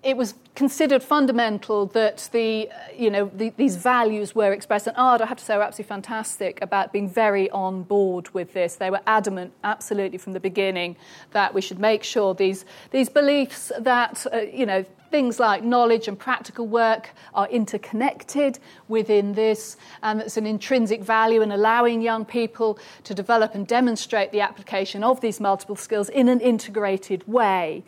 [0.05, 4.85] it was considered fundamental that the, you know, the, these values were expressed.
[4.85, 8.75] And I have to say, were absolutely fantastic about being very on board with this.
[8.75, 10.95] They were adamant, absolutely, from the beginning,
[11.31, 16.07] that we should make sure these, these beliefs that, uh, you know, things like knowledge
[16.07, 22.25] and practical work are interconnected within this, and it's an intrinsic value in allowing young
[22.25, 27.83] people to develop and demonstrate the application of these multiple skills in an integrated way.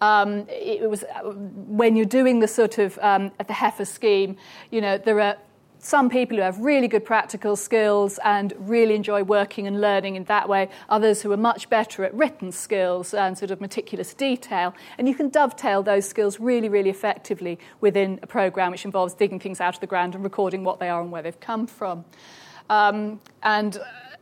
[0.00, 4.36] Um, it was when you're doing the sort of um, the HEFA scheme,
[4.70, 5.36] you know, there are
[5.78, 10.24] some people who have really good practical skills and really enjoy working and learning in
[10.24, 14.74] that way, others who are much better at written skills and sort of meticulous detail.
[14.98, 19.38] And you can dovetail those skills really, really effectively within a program which involves digging
[19.38, 22.04] things out of the ground and recording what they are and where they've come from.
[22.68, 23.78] Um, and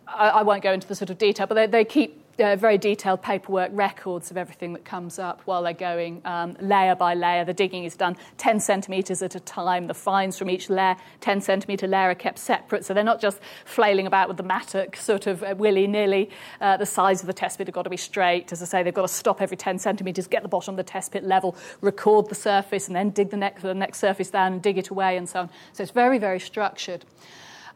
[0.07, 2.79] I, I, won't go into the sort of detail, but they, they keep uh, very
[2.79, 7.45] detailed paperwork records of everything that comes up while they're going um, layer by layer.
[7.45, 9.87] The digging is done 10 centimetres at a time.
[9.87, 12.85] The finds from each layer, 10 centimetre layer, are kept separate.
[12.85, 16.31] So they're not just flailing about with the mattock sort of uh, willy nilly.
[16.61, 18.53] Uh, the size of the test pit have got to be straight.
[18.53, 20.83] As I say, they've got to stop every 10 centimetres, get the bottom of the
[20.83, 24.55] test pit level, record the surface, and then dig the next, the next surface down
[24.55, 25.51] and dig it away and so on.
[25.73, 27.05] So it's very, very structured.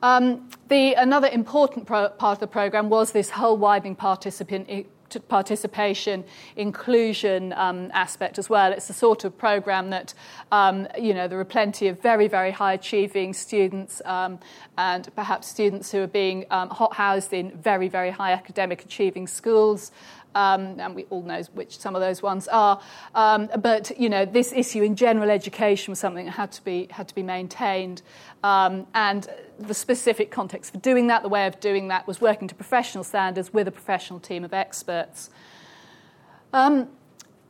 [0.02, 4.68] Um, the, another important pro- part of the programme was this whole widening participant
[5.28, 6.24] participation,
[6.56, 8.72] inclusion um, aspect as well.
[8.72, 10.12] It's the sort of program that,
[10.52, 14.38] um, you know, there are plenty of very, very high achieving students um,
[14.76, 19.26] and perhaps students who are being um, hot housed in very, very high academic achieving
[19.26, 19.92] schools
[20.34, 22.80] um, and we all know which some of those ones are.
[23.14, 26.88] Um, but you know, this issue in general education was something that had to be
[26.90, 28.02] had to be maintained,
[28.42, 32.48] um, and the specific context for doing that, the way of doing that, was working
[32.48, 35.30] to professional standards with a professional team of experts.
[36.52, 36.88] Um,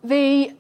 [0.03, 0.53] the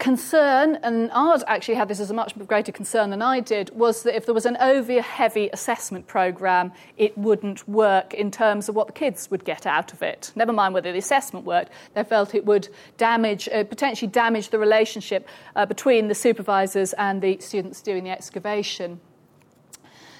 [0.00, 4.02] concern, and ARD actually had this as a much greater concern than I did, was
[4.02, 8.74] that if there was an over heavy assessment programme, it wouldn't work in terms of
[8.74, 10.32] what the kids would get out of it.
[10.34, 14.58] Never mind whether the assessment worked, they felt it would damage, uh, potentially damage the
[14.58, 19.00] relationship uh, between the supervisors and the students doing the excavation.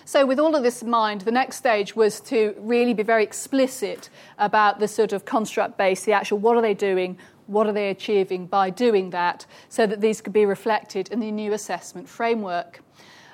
[0.05, 3.23] So, with all of this in mind, the next stage was to really be very
[3.23, 7.17] explicit about the sort of construct base, the actual what are they doing,
[7.51, 11.31] what are they achieving by doing that, so that these could be reflected in the
[11.31, 12.81] new assessment framework.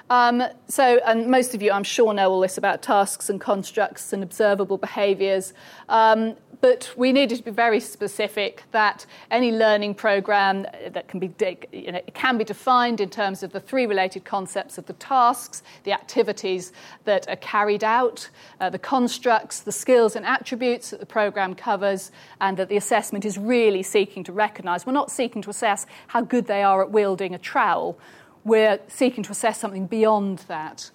[0.08, 4.12] Um, so, and most of you, I'm sure, know all this about tasks and constructs
[4.12, 5.52] and observable behaviours.
[5.88, 11.32] Um, but we needed to be very specific that any learning program that can be
[11.72, 15.62] you know, can be defined in terms of the three related concepts of the tasks,
[15.84, 16.72] the activities
[17.04, 18.28] that are carried out,
[18.61, 23.24] uh, the constructs, the skills and attributes that the program covers, and that the assessment
[23.24, 24.86] is really seeking to recognise.
[24.86, 27.98] We're not seeking to assess how good they are at wielding a trowel
[28.46, 30.88] we're seeking to assess something beyond that.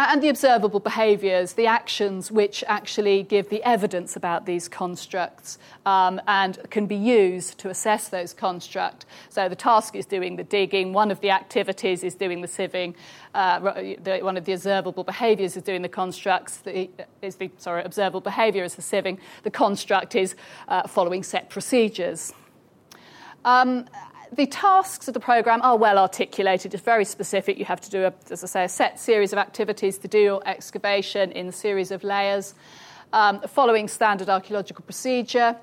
[0.00, 6.20] And the observable behaviours, the actions which actually give the evidence about these constructs um,
[6.28, 9.06] and can be used to assess those constructs.
[9.28, 12.94] So the task is doing the digging, one of the activities is doing the sieving,
[13.34, 16.88] uh, the, one of the observable behaviours is doing the constructs, the,
[17.20, 20.36] is the sorry, observable behaviour is the sieving, the construct is
[20.68, 22.32] uh, following set procedures.
[23.44, 23.86] Um,
[24.32, 26.74] the tasks of the programme are well articulated.
[26.74, 27.58] It's very specific.
[27.58, 30.18] You have to do, a, as I say, a set series of activities to do
[30.18, 32.54] your excavation in a series of layers,
[33.12, 35.56] um, following standard archaeological procedure.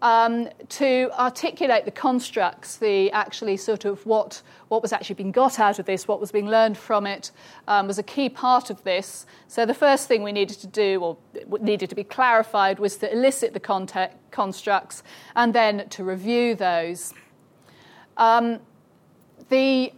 [0.00, 5.58] Um, to articulate the constructs, the actually sort of what, what was actually being got
[5.58, 7.32] out of this, what was being learned from it,
[7.66, 9.26] um, was a key part of this.
[9.48, 11.16] So the first thing we needed to do, or
[11.60, 15.02] needed to be clarified, was to elicit the context, constructs
[15.34, 17.12] and then to review those.
[18.18, 18.58] Um,
[19.48, 19.92] the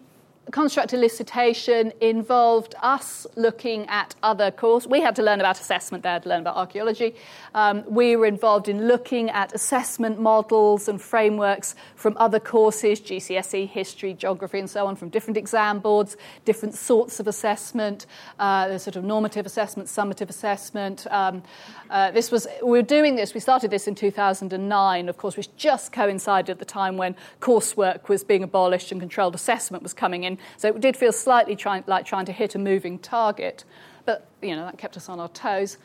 [0.51, 4.89] construct elicitation involved us looking at other courses.
[4.89, 7.15] We had to learn about assessment, they had to learn about archaeology.
[7.55, 13.69] Um, we were involved in looking at assessment models and frameworks from other courses, GCSE,
[13.69, 18.07] history, geography, and so on, from different exam boards, different sorts of assessment,
[18.39, 21.07] uh, sort of normative assessment, summative assessment.
[21.11, 21.43] Um,
[21.91, 25.55] uh, this was, we were doing this, we started this in 2009, of course, which
[25.57, 30.25] just coincided at the time when coursework was being abolished and controlled assessment was coming
[30.25, 30.39] in.
[30.57, 33.65] So it did feel slightly try, like trying to hit a moving target.
[34.05, 35.79] But, you know, that kept us on our toes.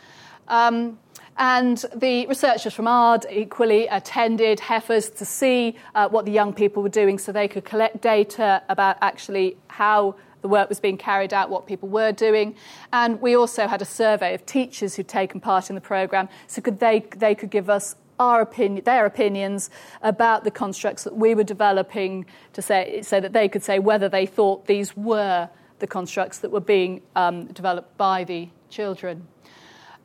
[0.48, 1.00] Um,
[1.38, 6.82] and the researchers from ARD equally attended HEFAs to see uh, what the young people
[6.82, 11.34] were doing so they could collect data about actually how the work was being carried
[11.34, 12.56] out, what people were doing.
[12.94, 16.62] And we also had a survey of teachers who'd taken part in the programme so
[16.62, 19.70] could they, they could give us opinion, their opinions
[20.02, 24.10] about the constructs that we were developing to say, so that they could say whether
[24.10, 25.50] they thought these were
[25.80, 29.28] the constructs that were being um, developed by the children.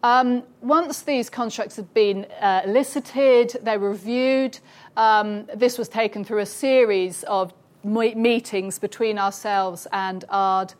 [0.02, 4.58] Um, once these constructs had been uh, elicited, they were reviewed.
[4.96, 7.52] Um, this was taken through a series of
[7.84, 10.74] meetings between ourselves and ARD.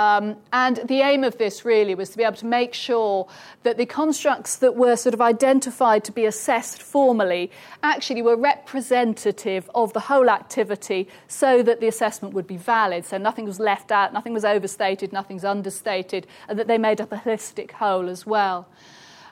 [0.00, 3.28] Um, and the aim of this really was to be able to make sure
[3.64, 7.50] that the constructs that were sort of identified to be assessed formally
[7.82, 13.04] actually were representative of the whole activity so that the assessment would be valid.
[13.04, 17.12] So nothing was left out, nothing was overstated, nothing's understated, and that they made up
[17.12, 18.66] a holistic whole as well.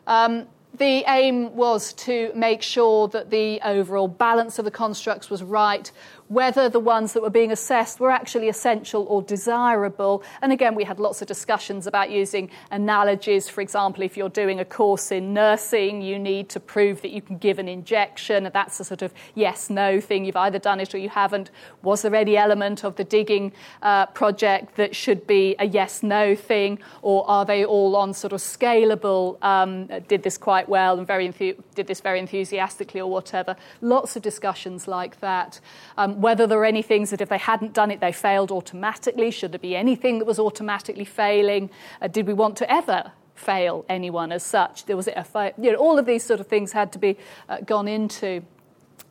[0.06, 5.42] Um, the aim was to make sure that the overall balance of the constructs was
[5.42, 5.90] right,
[6.28, 10.22] whether the ones that were being assessed were actually essential or desirable.
[10.42, 13.48] And again, we had lots of discussions about using analogies.
[13.48, 17.22] For example, if you're doing a course in nursing, you need to prove that you
[17.22, 18.44] can give an injection.
[18.46, 20.24] And that's a sort of yes no thing.
[20.24, 21.50] You've either done it or you haven't.
[21.82, 23.52] Was there any element of the digging
[23.82, 26.78] uh, project that should be a yes no thing?
[27.02, 31.28] Or are they all on sort of scalable, um, did this quite well and very
[31.74, 33.56] did this very enthusiastically or whatever?
[33.80, 35.60] Lots of discussions like that.
[35.96, 39.30] Um, whether there are any things that if they hadn't done it, they failed automatically.
[39.30, 41.70] Should there be anything that was automatically failing?
[42.02, 44.86] Uh, did we want to ever fail anyone as such?
[44.86, 47.16] There was a you know, all of these sort of things had to be
[47.48, 48.42] uh, gone into.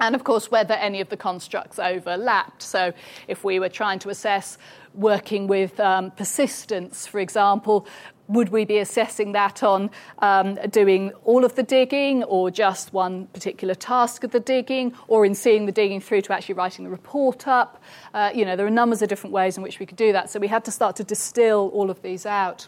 [0.01, 2.61] And of course, whether any of the constructs overlapped.
[2.61, 2.93] So,
[3.27, 4.57] if we were trying to assess
[4.93, 7.87] working with um, persistence, for example,
[8.27, 13.27] would we be assessing that on um, doing all of the digging or just one
[13.27, 16.91] particular task of the digging or in seeing the digging through to actually writing the
[16.91, 17.81] report up?
[18.13, 20.29] Uh, you know, there are numbers of different ways in which we could do that.
[20.29, 22.67] So we had to start to distill all of these out.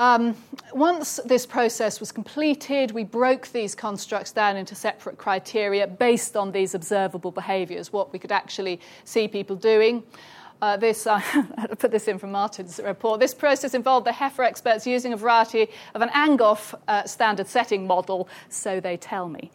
[0.00, 0.36] Um,
[0.72, 6.52] once this process was completed, we broke these constructs down into separate criteria based on
[6.52, 10.04] these observable behaviours, what we could actually see people doing.
[10.60, 11.20] Uh, this, uh,
[11.56, 13.20] I put this in from Martin's report.
[13.20, 17.86] This process involved the HEFA experts using a variety of an Angoff uh, standard setting
[17.86, 19.50] model, so they tell me.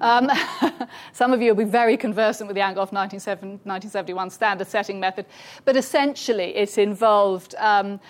[0.00, 0.30] Um,
[1.12, 5.26] some of you will be very conversant with the Angoff 1971 standard setting method,
[5.64, 8.00] but essentially it involved um,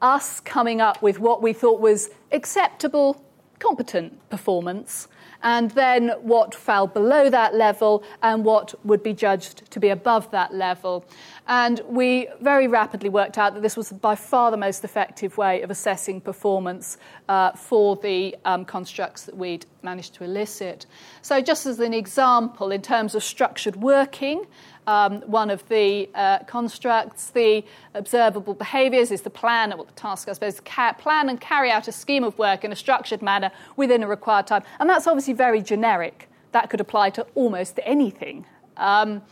[0.00, 3.22] us coming up with what we thought was acceptable,
[3.58, 5.08] competent performance
[5.42, 10.30] and then what fell below that level and what would be judged to be above
[10.30, 11.04] that level.
[11.50, 15.62] And we very rapidly worked out that this was by far the most effective way
[15.62, 16.96] of assessing performance
[17.28, 20.86] uh, for the um, constructs that we'd managed to elicit.
[21.22, 24.46] So, just as an example, in terms of structured working,
[24.86, 27.30] um, one of the uh, constructs.
[27.30, 31.70] The observable behaviours is the plan, or the task, I suppose, ca- plan and carry
[31.70, 34.62] out a scheme of work in a structured manner within a required time.
[34.78, 36.28] And that's obviously very generic.
[36.52, 38.46] That could apply to almost anything.
[38.76, 39.22] Um,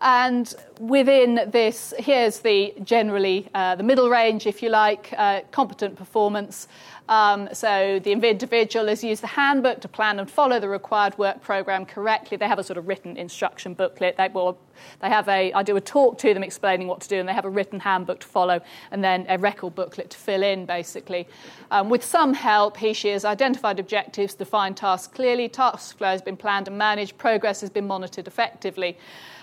[0.00, 5.96] and within this, here's the generally uh, the middle range, if you like, uh, competent
[5.96, 6.68] performance.
[7.08, 11.40] Um, so the individual has used the handbook to plan and follow the required work
[11.40, 12.36] program correctly.
[12.36, 14.16] They have a sort of written instruction booklet.
[14.16, 14.28] They,
[15.00, 17.32] they have a, I do a talk to them explaining what to do, and they
[17.32, 21.28] have a written handbook to follow, and then a record booklet to fill in, basically.
[21.70, 26.22] Um, with some help, he, she has identified objectives, defined tasks clearly, task flow has
[26.22, 28.98] been planned and managed, progress has been monitored effectively.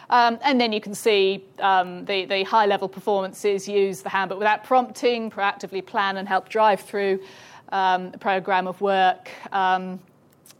[0.09, 4.39] Um, and then you can see um, the, the high level performances use the handbook
[4.39, 7.21] without prompting, proactively plan and help drive through
[7.69, 9.29] um, the program of work.
[9.51, 9.99] Um,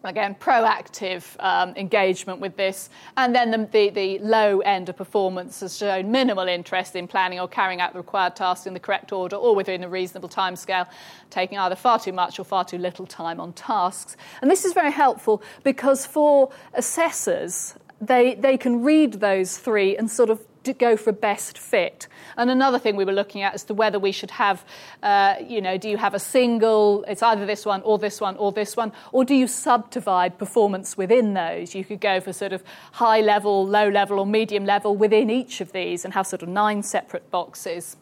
[0.04, 2.90] again, proactive um, engagement with this.
[3.16, 7.40] And then the, the, the, low end of performance has shown minimal interest in planning
[7.40, 10.88] or carrying out the required tasks in the correct order or within a reasonable timescale,
[11.30, 14.18] taking either far too much or far too little time on tasks.
[14.42, 17.76] And this is very helpful because for assessors,
[18.08, 20.40] they, they can read those three and sort of
[20.72, 22.08] go for best fit.
[22.38, 24.64] And another thing we were looking at is to whether we should have,
[25.02, 28.38] uh, you know, do you have a single, it's either this one or this one
[28.38, 31.76] or this one, or do you subdivide performance within those?
[31.76, 35.60] You could go for sort of high level, low level, or medium level within each
[35.60, 37.98] of these and have sort of nine separate boxes.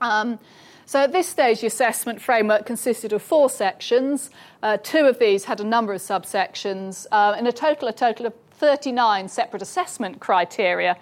[0.00, 0.40] Um,
[0.86, 4.30] so at this stage, the assessment framework consisted of four sections.
[4.60, 8.26] Uh, two of these had a number of subsections, uh, in a total, a total
[8.26, 10.96] of 39 separate assessment criteria.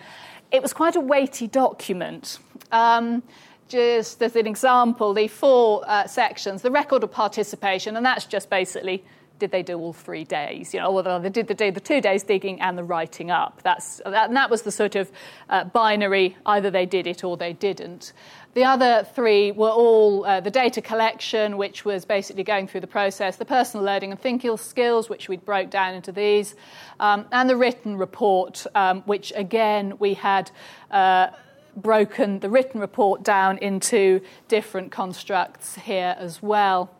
[0.53, 2.39] It was quite a weighty document.
[2.71, 3.23] Um,
[3.69, 8.49] just as an example, the four uh, sections, the record of participation, and that's just
[8.49, 9.05] basically
[9.39, 10.75] did they do all three days?
[10.75, 13.61] You know, whether they did the, day, the two days digging and the writing up.
[13.63, 15.11] That's, that, and that was the sort of
[15.49, 18.13] uh, binary, either they did it or they didn't.
[18.59, 22.89] The other three were all uh, the data collection, which was basically going through the
[22.89, 26.57] process, the personal learning and thinking skills, which we broke down into these,
[26.99, 30.51] um, and the written report, um, which again we had.
[30.91, 31.29] Uh,
[31.77, 36.91] broken the written report down into different constructs here as well.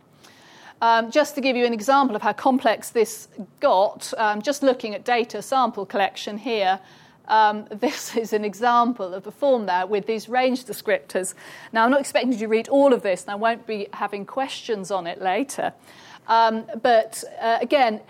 [0.81, 3.27] Um, just to give you an example of how complex this
[3.59, 6.79] got, um, just looking at data sample collection here,
[7.29, 11.35] um, this is an example of the form there with these range descriptors.
[11.73, 14.27] Now, I'm not expecting you to read all of this, and I won't be having
[14.27, 15.73] questions on it later.
[16.27, 18.01] Um, but uh, again,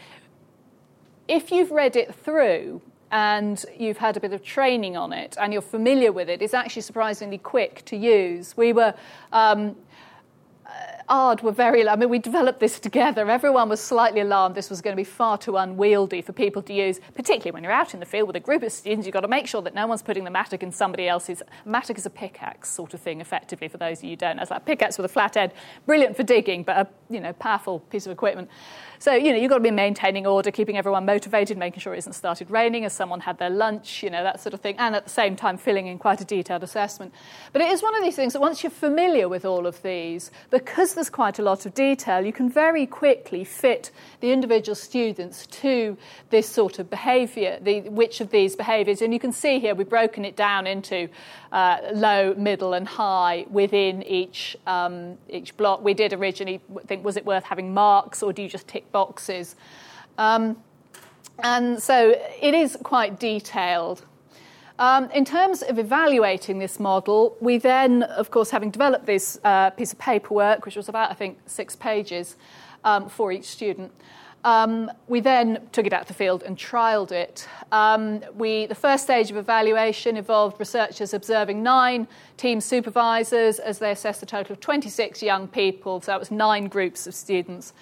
[1.29, 5.53] if you've read it through and you've had a bit of training on it and
[5.53, 8.57] you're familiar with it, it's actually surprisingly quick to use.
[8.57, 8.95] We were
[9.33, 9.77] um,
[11.09, 13.31] ARD were very, I mean, we developed this together.
[13.31, 16.73] Everyone was slightly alarmed this was going to be far too unwieldy for people to
[16.73, 19.07] use, particularly when you're out in the field with a group of students.
[19.07, 21.43] You've got to make sure that no one's putting the mattock in somebody else's.
[21.65, 24.43] Mattock is a pickaxe sort of thing, effectively, for those of you who don't know.
[24.43, 25.53] It's like a pickaxe with a flat end,
[25.87, 28.51] brilliant for digging, but a you know, powerful piece of equipment.
[29.01, 31.99] So, you know, you've got to be maintaining order, keeping everyone motivated, making sure it
[31.99, 34.97] isn't started raining as someone had their lunch, you know, that sort of thing, and
[34.97, 37.15] at the same time filling in quite a detailed assessment.
[37.53, 40.33] But it is one of these things that once you're familiar with all of these,
[40.51, 45.47] because there's quite a lot of detail, you can very quickly fit the individual students
[45.47, 45.97] to
[46.31, 49.01] this sort of behaviour, the, which of these behaviours.
[49.01, 51.09] And you can see here we've broken it down into
[51.53, 55.85] uh, low, middle, and high within each, um, each block.
[55.85, 59.55] We did originally think, was it worth having marks or do you just tick boxes?
[60.19, 60.57] Um,
[61.39, 64.05] and so it is quite detailed.
[64.81, 69.71] Um, in terms of evaluating this model, we then, of course, having developed this uh,
[69.71, 72.37] piece of paperwork, which was about, I think, six pages
[72.85, 73.91] um, for each student,
[74.45, 77.49] um, we then took it out to the field and trialled it.
[77.73, 82.07] Um, we, the first stage of evaluation involved researchers observing nine
[82.37, 86.69] team supervisors as they assessed a total of 26 young people, so that was nine
[86.69, 87.73] groups of students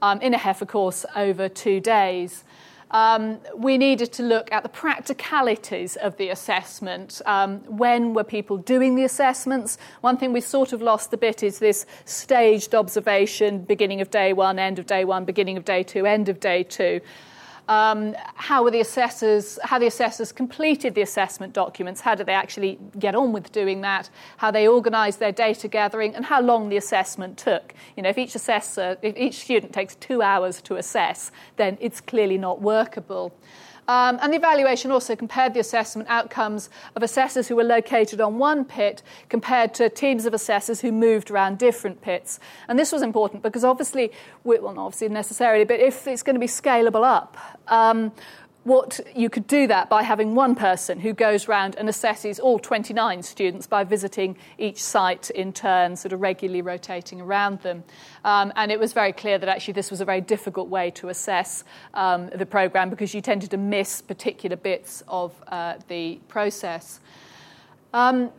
[0.00, 2.44] um, in a HEFA course over two days
[2.90, 7.20] um, we needed to look at the practicalities of the assessment.
[7.26, 9.78] Um, when were people doing the assessments?
[10.00, 14.32] One thing we sort of lost a bit is this staged observation beginning of day
[14.32, 17.00] one, end of day one, beginning of day two, end of day two
[17.68, 22.34] um, how were the assessors, how the assessors completed the assessment documents, how did they
[22.34, 26.68] actually get on with doing that, how they organised their data gathering, and how long
[26.68, 27.74] the assessment took.
[27.96, 32.00] You know, if each assessor, if each student takes two hours to assess, then it's
[32.00, 33.32] clearly not workable.
[33.88, 38.38] Um, and the evaluation also compared the assessment outcomes of assessors who were located on
[38.38, 42.40] one pit compared to teams of assessors who moved around different pits.
[42.68, 44.10] And this was important because obviously,
[44.44, 47.36] well, not obviously necessarily, but if it's going to be scalable up,
[47.68, 48.12] um,
[48.66, 52.58] what you could do that by having one person who goes round and assesses all
[52.58, 57.84] 29 students by visiting each site in turn, sort of regularly rotating around them.
[58.24, 61.10] Um, and it was very clear that actually this was a very difficult way to
[61.10, 61.62] assess
[61.94, 66.98] um, the programme because you tended to miss particular bits of uh, the process.
[67.94, 68.32] Um,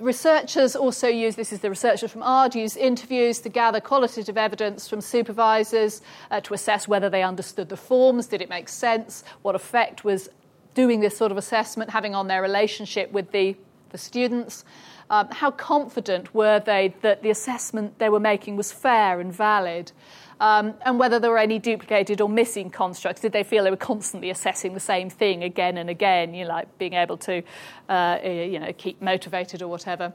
[0.00, 4.88] researchers also use this is the researchers from ARD use interviews to gather qualitative evidence
[4.88, 9.54] from supervisors uh, to assess whether they understood the forms, did it make sense, what
[9.54, 10.28] effect was
[10.74, 13.56] doing this sort of assessment having on their relationship with the,
[13.90, 14.64] the students.
[15.10, 19.92] Um, how confident were they that the assessment they were making was fair and valid?
[20.40, 23.20] Um, and whether there were any duplicated or missing constructs.
[23.20, 26.50] Did they feel they were constantly assessing the same thing again and again, you know,
[26.50, 27.42] like being able to,
[27.88, 30.12] uh, you know, keep motivated or whatever.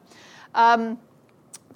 [0.55, 0.99] Um,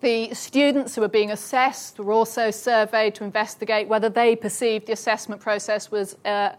[0.01, 4.93] the students who were being assessed were also surveyed to investigate whether they perceived the
[4.93, 6.55] assessment process was uh,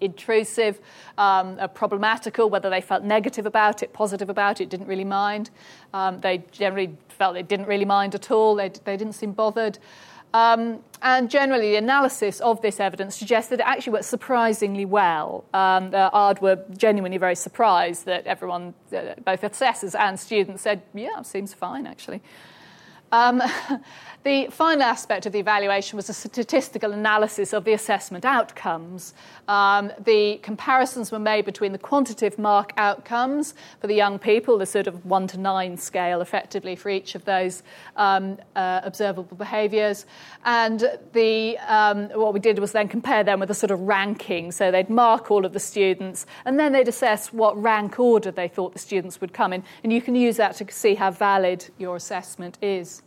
[0.00, 0.80] intrusive,
[1.16, 5.50] um, uh, problematical, whether they felt negative about it, positive about it, didn't really mind.
[5.94, 9.78] Um, they generally felt they didn't really mind at all, they, they didn't seem bothered.
[10.34, 15.44] Um, and generally, the analysis of this evidence suggests that it actually worked surprisingly well.
[15.52, 20.82] Um, uh, ARD were genuinely very surprised that everyone, uh, both assessors and students, said,
[20.94, 22.22] yeah, seems fine, actually.
[23.10, 23.42] Um,
[24.24, 29.14] the final aspect of the evaluation was a statistical analysis of the assessment outcomes.
[29.48, 34.66] Um, the comparisons were made between the quantitative mark outcomes for the young people, the
[34.66, 37.64] sort of one to nine scale effectively for each of those
[37.96, 40.06] um, uh, observable behaviours.
[40.44, 44.52] And the, um, what we did was then compare them with a sort of ranking.
[44.52, 48.48] So they'd mark all of the students and then they'd assess what rank order they
[48.48, 49.64] thought the students would come in.
[49.82, 53.02] And you can use that to see how valid your assessment is.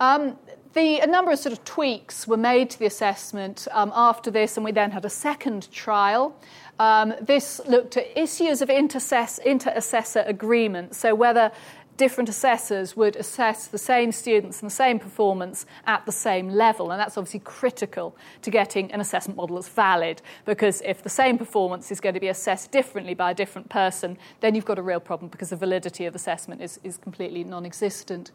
[0.00, 0.38] Um,
[0.74, 4.56] the, a number of sort of tweaks were made to the assessment um, after this,
[4.56, 6.36] and we then had a second trial.
[6.78, 11.50] Um, this looked at issues of inter-assessor agreement, so whether
[11.98, 16.92] different assessors would assess the same students and the same performance at the same level.
[16.92, 21.36] And that's obviously critical to getting an assessment model that's valid, because if the same
[21.36, 24.82] performance is going to be assessed differently by a different person, then you've got a
[24.82, 28.30] real problem because the validity of assessment is, is completely non existent.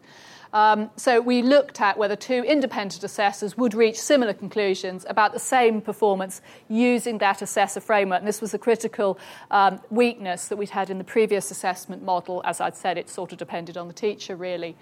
[0.54, 5.40] Um, so we looked at whether two independent assessors would reach similar conclusions about the
[5.40, 8.20] same performance using that assessor framework.
[8.20, 9.18] And this was a critical
[9.50, 12.40] um, weakness that we'd had in the previous assessment model.
[12.44, 14.76] As I'd said, it sort of depended on the teacher, really.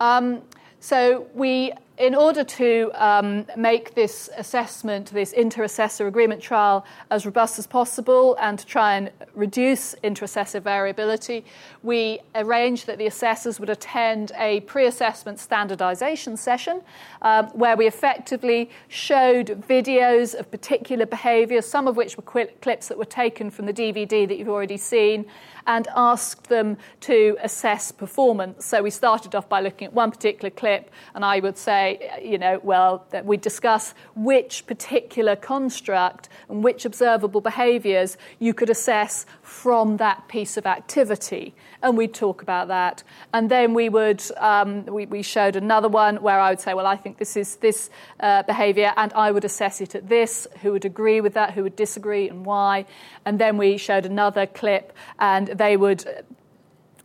[0.00, 0.42] Um,
[0.80, 7.58] so we in order to um, make this assessment, this inter-assessor agreement trial, as robust
[7.58, 11.44] as possible and to try and reduce inter-assessor variability,
[11.82, 16.82] we arranged that the assessors would attend a pre-assessment standardization session
[17.22, 22.88] um, where we effectively showed videos of particular behaviors, some of which were qu- clips
[22.88, 25.26] that were taken from the DVD that you've already seen,
[25.66, 28.64] and asked them to assess performance.
[28.64, 31.87] So we started off by looking at one particular clip, and I would say,
[32.22, 38.70] you know, well, that we discuss which particular construct and which observable behaviours you could
[38.70, 41.54] assess from that piece of activity.
[41.82, 43.02] And we'd talk about that.
[43.32, 46.86] And then we would, um, we, we, showed another one where I would say, well,
[46.86, 50.72] I think this is this uh, behaviour, and I would assess it at this, who
[50.72, 52.86] would agree with that, who would disagree, and why.
[53.24, 56.04] And then we showed another clip, and they would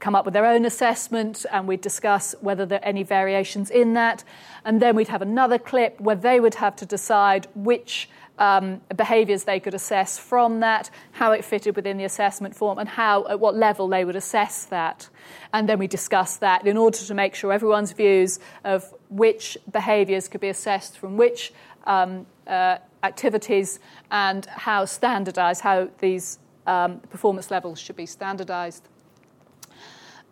[0.04, 3.94] come up with their own assessment and we'd discuss whether there are any variations in
[3.94, 4.22] that.
[4.66, 9.46] And then we'd have another clip where they would have to decide which um, behaviours
[9.46, 13.40] they could assess from that, how it fitted within the assessment form, and how at
[13.40, 15.08] what level they would assess that.
[15.54, 20.28] And then we discuss that in order to make sure everyone's views of which behaviours
[20.28, 21.54] could be assessed from which
[21.86, 23.80] um, uh, activities
[24.12, 28.90] and how standardised, how these um, performance levels should be standardized.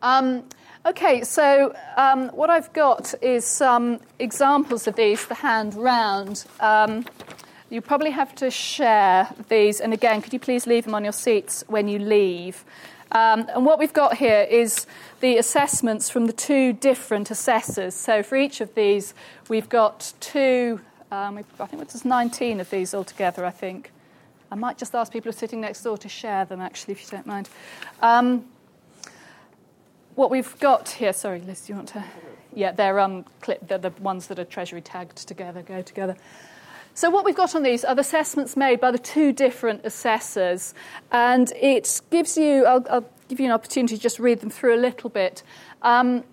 [0.02, 0.44] Um,
[0.86, 6.46] okay, so um, what I've got is some examples of these, the hand round.
[6.60, 7.06] Um,
[7.70, 11.14] you probably have to share these, and again, could you please leave them on your
[11.14, 12.66] seats when you leave?
[13.12, 14.88] Um, and what we've got here is
[15.20, 17.94] the assessments from the two different assessors.
[17.94, 19.14] So for each of these,
[19.50, 20.82] we've got two,
[21.12, 23.92] um, I think there's 19 of these altogether, I think.
[24.50, 27.04] I might just ask people who are sitting next door to share them, actually, if
[27.04, 27.50] you don't mind.
[28.02, 28.46] Um,
[30.22, 32.04] what we've got here, sorry, Liz, do you want to?
[32.54, 36.16] Yeah, they're, um, clip, they're the ones that are Treasury tagged together, go together.
[36.94, 40.76] So, what we've got on these are the assessments made by the two different assessors,
[41.12, 44.76] and it gives you, I'll, I'll give you an opportunity to just read them through
[44.76, 45.42] a little bit.
[45.82, 46.24] Um,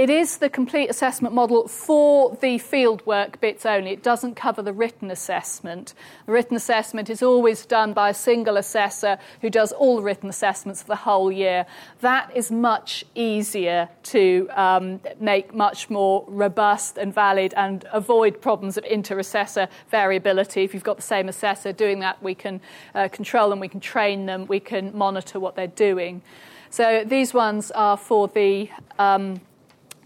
[0.00, 3.90] it is the complete assessment model for the fieldwork bits only.
[3.90, 5.92] It doesn't cover the written assessment.
[6.24, 10.30] The written assessment is always done by a single assessor who does all the written
[10.30, 11.66] assessments for the whole year.
[12.00, 18.78] That is much easier to um, make much more robust and valid and avoid problems
[18.78, 20.64] of inter-assessor variability.
[20.64, 22.62] If you've got the same assessor doing that, we can
[22.94, 26.22] uh, control them, we can train them, we can monitor what they're doing.
[26.70, 29.42] So these ones are for the um,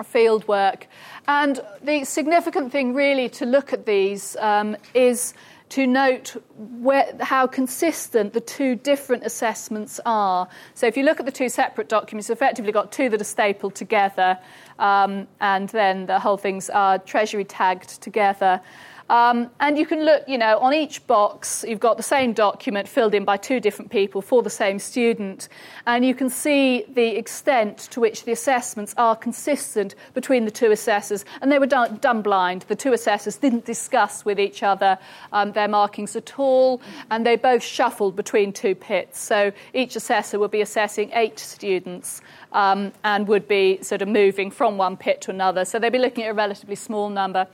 [0.02, 0.88] field work.
[1.28, 5.34] And the significant thing, really, to look at these um, is
[5.70, 10.48] to note where, how consistent the two different assessments are.
[10.74, 13.24] So, if you look at the two separate documents, you've effectively got two that are
[13.24, 14.38] stapled together,
[14.78, 18.60] um, and then the whole things are Treasury tagged together.
[19.10, 22.88] Um, and you can look, you know, on each box, you've got the same document
[22.88, 25.48] filled in by two different people for the same student.
[25.86, 30.70] And you can see the extent to which the assessments are consistent between the two
[30.70, 31.24] assessors.
[31.42, 32.62] And they were done, done blind.
[32.62, 34.98] The two assessors didn't discuss with each other
[35.32, 36.80] um, their markings at all.
[37.10, 39.20] And they both shuffled between two pits.
[39.20, 42.22] So each assessor would be assessing eight students.
[42.52, 45.64] Um, and would be sort of moving from one pit to another.
[45.64, 47.48] So they'd be looking at a relatively small number.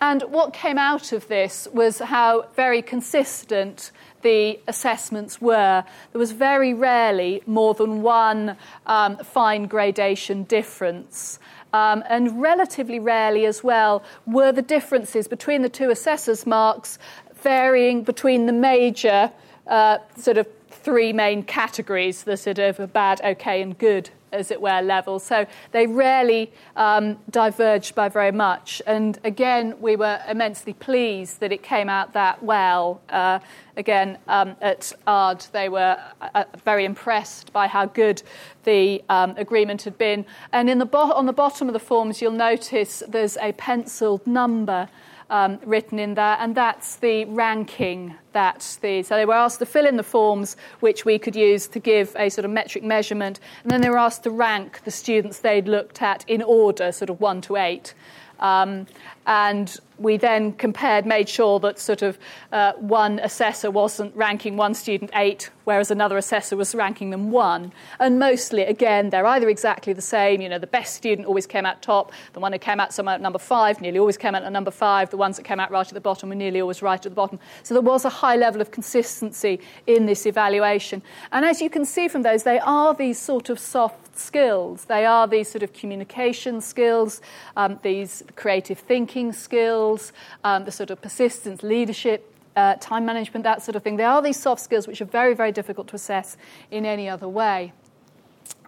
[0.00, 3.90] And what came out of this was how very consistent
[4.22, 5.84] the assessments were.
[6.12, 11.38] There was very rarely more than one um, fine gradation difference.
[11.72, 16.98] Um, and relatively rarely as well were the differences between the two assessors' marks
[17.42, 19.30] varying between the major
[19.66, 24.60] uh, sort of three main categories the sort of bad, okay, and good as it
[24.60, 25.18] were, level.
[25.18, 28.82] So they rarely um, diverged by very much.
[28.86, 33.00] And again, we were immensely pleased that it came out that well.
[33.08, 33.38] Uh,
[33.76, 38.22] again, um, at ARD, they were uh, very impressed by how good
[38.64, 40.24] the um, agreement had been.
[40.52, 44.88] And the bo- on the bottom of the forms, you'll notice there's a penciled number
[45.30, 49.02] um, written in there, and that's the ranking that the.
[49.02, 52.14] So they were asked to fill in the forms which we could use to give
[52.18, 55.68] a sort of metric measurement, and then they were asked to rank the students they'd
[55.68, 57.94] looked at in order, sort of one to eight.
[58.40, 58.86] Um,
[59.28, 62.18] and we then compared, made sure that sort of
[62.52, 67.72] uh, one assessor wasn't ranking one student eight, whereas another assessor was ranking them one.
[67.98, 70.40] And mostly, again, they're either exactly the same.
[70.40, 72.12] You know, the best student always came out top.
[72.32, 74.70] The one who came out somewhere at number five nearly always came out at number
[74.70, 75.10] five.
[75.10, 77.16] The ones that came out right at the bottom were nearly always right at the
[77.16, 77.38] bottom.
[77.64, 81.02] So there was a high level of consistency in this evaluation.
[81.32, 84.84] And as you can see from those, they are these sort of soft skills.
[84.84, 87.20] They are these sort of communication skills,
[87.56, 90.12] um, these creative thinking skills,
[90.44, 93.96] um, the sort of persistence, leadership, uh, time management, that sort of thing.
[93.96, 96.36] There are these soft skills which are very, very difficult to assess
[96.70, 97.72] in any other way.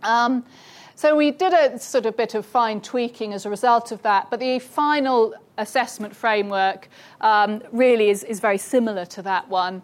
[0.03, 0.45] Um,
[0.95, 4.29] so we did a sort of bit of fine tweaking as a result of that,
[4.31, 6.89] but the final assessment framework
[7.21, 9.83] um, really is, is very similar to that one.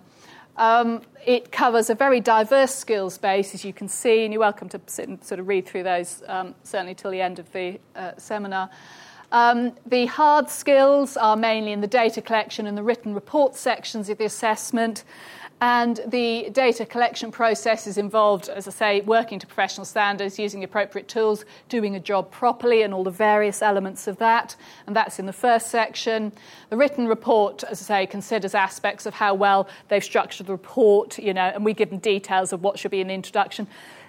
[0.56, 4.68] Um, it covers a very diverse skills base, as you can see, and you're welcome
[4.70, 7.78] to sit and sort of read through those um, certainly till the end of the
[7.94, 8.70] uh, seminar.
[9.36, 14.08] Um, the hard skills are mainly in the data collection and the written report sections
[14.08, 15.04] of the assessment.
[15.60, 20.64] And the data collection process is involved, as I say, working to professional standards, using
[20.64, 24.56] appropriate tools, doing a job properly, and all the various elements of that.
[24.86, 26.32] And that's in the first section.
[26.70, 31.18] The written report, as I say, considers aspects of how well they've structured the report,
[31.18, 33.66] you know, and we give them details of what should be the introduction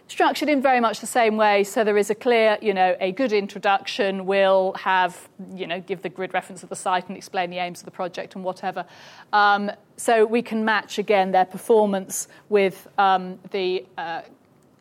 [0.08, 1.64] structured in very much the same way.
[1.64, 6.02] So there is a clear, you know, a good introduction We'll have, you know, give
[6.02, 8.86] the grid reference of the site and explain the aims of the project and whatever.
[9.34, 14.22] Um, so we can match again their performance with um, the uh,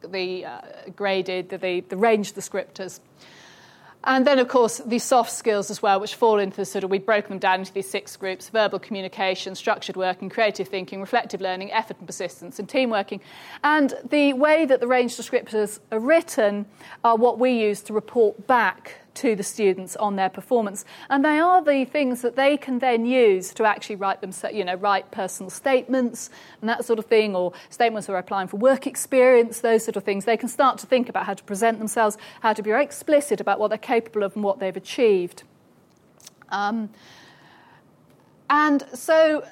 [0.03, 0.61] the uh,
[0.95, 3.01] graded the, the range descriptors.
[4.07, 6.91] And then, of course, the soft skills as well, which fall into the sort of,
[6.91, 11.41] we've broken them down into these six groups verbal communication, structured working, creative thinking, reflective
[11.41, 13.21] learning, effort and persistence, and team working.
[13.65, 16.67] And the way that the range descriptors are written
[17.03, 20.85] are what we use to report back to the students on their performance.
[21.11, 24.65] And they are the things that they can then use to actually write them, you
[24.65, 28.87] know, write personal statements and that sort of thing, or statements where applying for work
[28.87, 30.25] experience, those sort of things.
[30.25, 33.41] They can start to think about how to present themselves, how to be very explicit
[33.41, 35.43] about what they're capable of and what they've achieved.
[36.51, 36.91] Um,
[38.49, 39.45] and so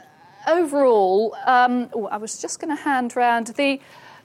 [0.47, 3.81] overall, um, oh, I was just going to hand round the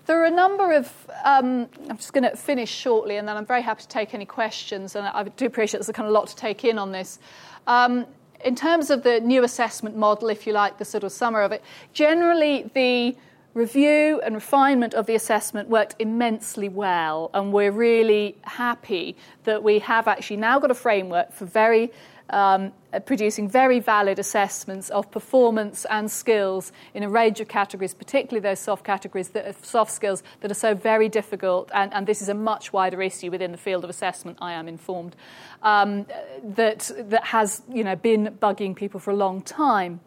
[0.10, 0.92] there are a number of,
[1.24, 4.26] um, I'm just going to finish shortly and then I'm very happy to take any
[4.26, 4.96] questions.
[4.96, 7.20] And I do appreciate there's a kind of lot to take in on this.
[7.68, 8.08] Um,
[8.44, 11.52] in terms of the new assessment model, if you like, the sort of summer of
[11.52, 11.62] it,
[11.94, 13.16] generally the
[13.54, 19.78] review and refinement of the assessment worked immensely well, and we're really happy that we
[19.78, 21.92] have actually now got a framework for very
[22.30, 22.72] um,
[23.06, 28.60] producing very valid assessments of performance and skills in a range of categories, particularly those
[28.60, 31.70] soft categories, that soft skills that are so very difficult.
[31.74, 34.68] And, and this is a much wider issue within the field of assessment, I am
[34.68, 35.16] informed,
[35.62, 36.06] um,
[36.44, 40.00] that, that has you know, been bugging people for a long time.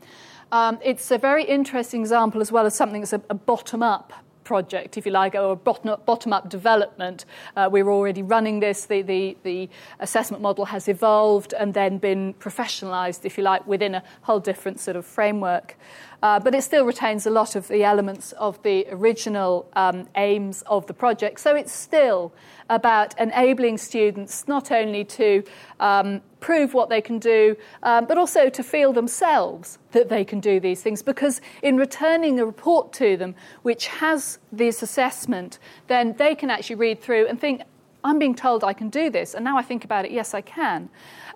[0.51, 4.13] Um, it's a very interesting example as well as something that's a, a bottom up
[4.53, 7.25] project, if you like, or a bottom up development.
[7.57, 8.85] Uh, We're already running this.
[8.85, 13.95] The, the, the, assessment model has evolved and then been professionalized, if you like, within
[13.95, 15.77] a whole different sort of framework.
[16.23, 20.63] Uh, but it still retains a lot of the elements of the original um, aims
[20.67, 21.41] of the project.
[21.41, 22.31] So it's still
[22.73, 25.45] about enabling students not only to
[25.79, 30.41] um, prove what they can do, um, but also to feel themselves that they can
[30.41, 31.03] do these things.
[31.03, 36.77] Because in returning a report to them which has this assessment, then they can actually
[36.77, 37.63] read through and think,
[38.05, 39.35] I'm being told I can do this.
[39.35, 40.89] And now I think about it, yes, I can.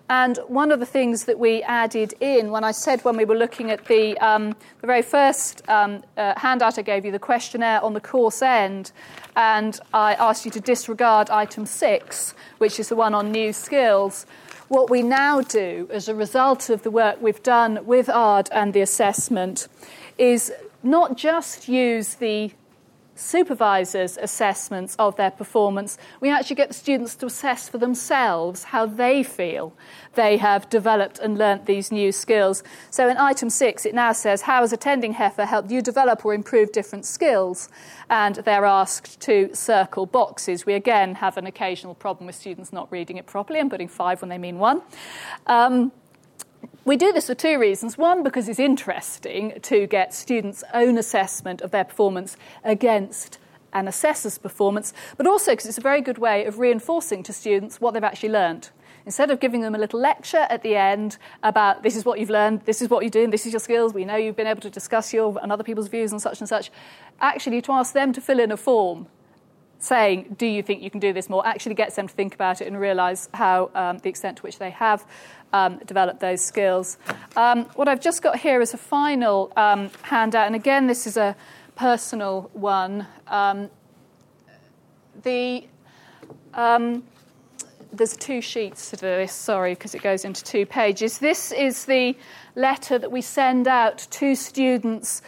[0.09, 3.35] And one of the things that we added in when I said when we were
[3.35, 7.83] looking at the, um, the very first um, uh, handout I gave you, the questionnaire
[7.83, 8.93] on the course end,
[9.37, 14.25] and I asked you to disregard item six, which is the one on new skills.
[14.67, 18.73] what we now do as a result of the work we've done with ARD and
[18.73, 19.69] the assessment
[20.17, 20.51] is
[20.83, 22.51] not just use the
[23.17, 28.85] supervisors' assessments of their performance, we actually get the students to assess for themselves how
[28.85, 29.73] they feel
[30.13, 32.63] they have developed and learnt these new skills.
[32.89, 36.33] So in item six, it now says, How has attending HEFA helped you develop or
[36.33, 37.69] improve different skills?
[38.09, 40.65] And they're asked to circle boxes.
[40.65, 44.21] We again have an occasional problem with students not reading it properly and putting five
[44.21, 44.81] when they mean one.
[45.45, 45.91] Um,
[46.87, 47.97] we do this for two reasons.
[47.97, 53.39] One, because it's interesting to get students' own assessment of their performance against
[53.73, 57.81] an assessor's performance, but also because it's a very good way of reinforcing to students
[57.81, 58.69] what they've actually learned.
[59.05, 62.29] Instead of giving them a little lecture at the end about this is what you've
[62.29, 64.61] learned, this is what you're doing, this is your skills, we know you've been able
[64.61, 66.71] to discuss your and other people's views on such and such,
[67.19, 69.07] actually to ask them to fill in a form
[69.79, 71.45] saying, Do you think you can do this more?
[71.45, 74.59] actually gets them to think about it and realise how um, the extent to which
[74.59, 75.05] they have
[75.53, 76.97] um, developed those skills.
[77.35, 81.17] Um, what I've just got here is a final um, handout, and again, this is
[81.17, 81.35] a
[81.75, 83.07] personal one.
[83.27, 83.69] Um,
[85.23, 85.67] the
[86.53, 87.03] um,
[87.93, 91.19] there's two sheets to this, sorry, because it goes into two pages.
[91.19, 92.15] This is the
[92.55, 95.21] letter that we send out to students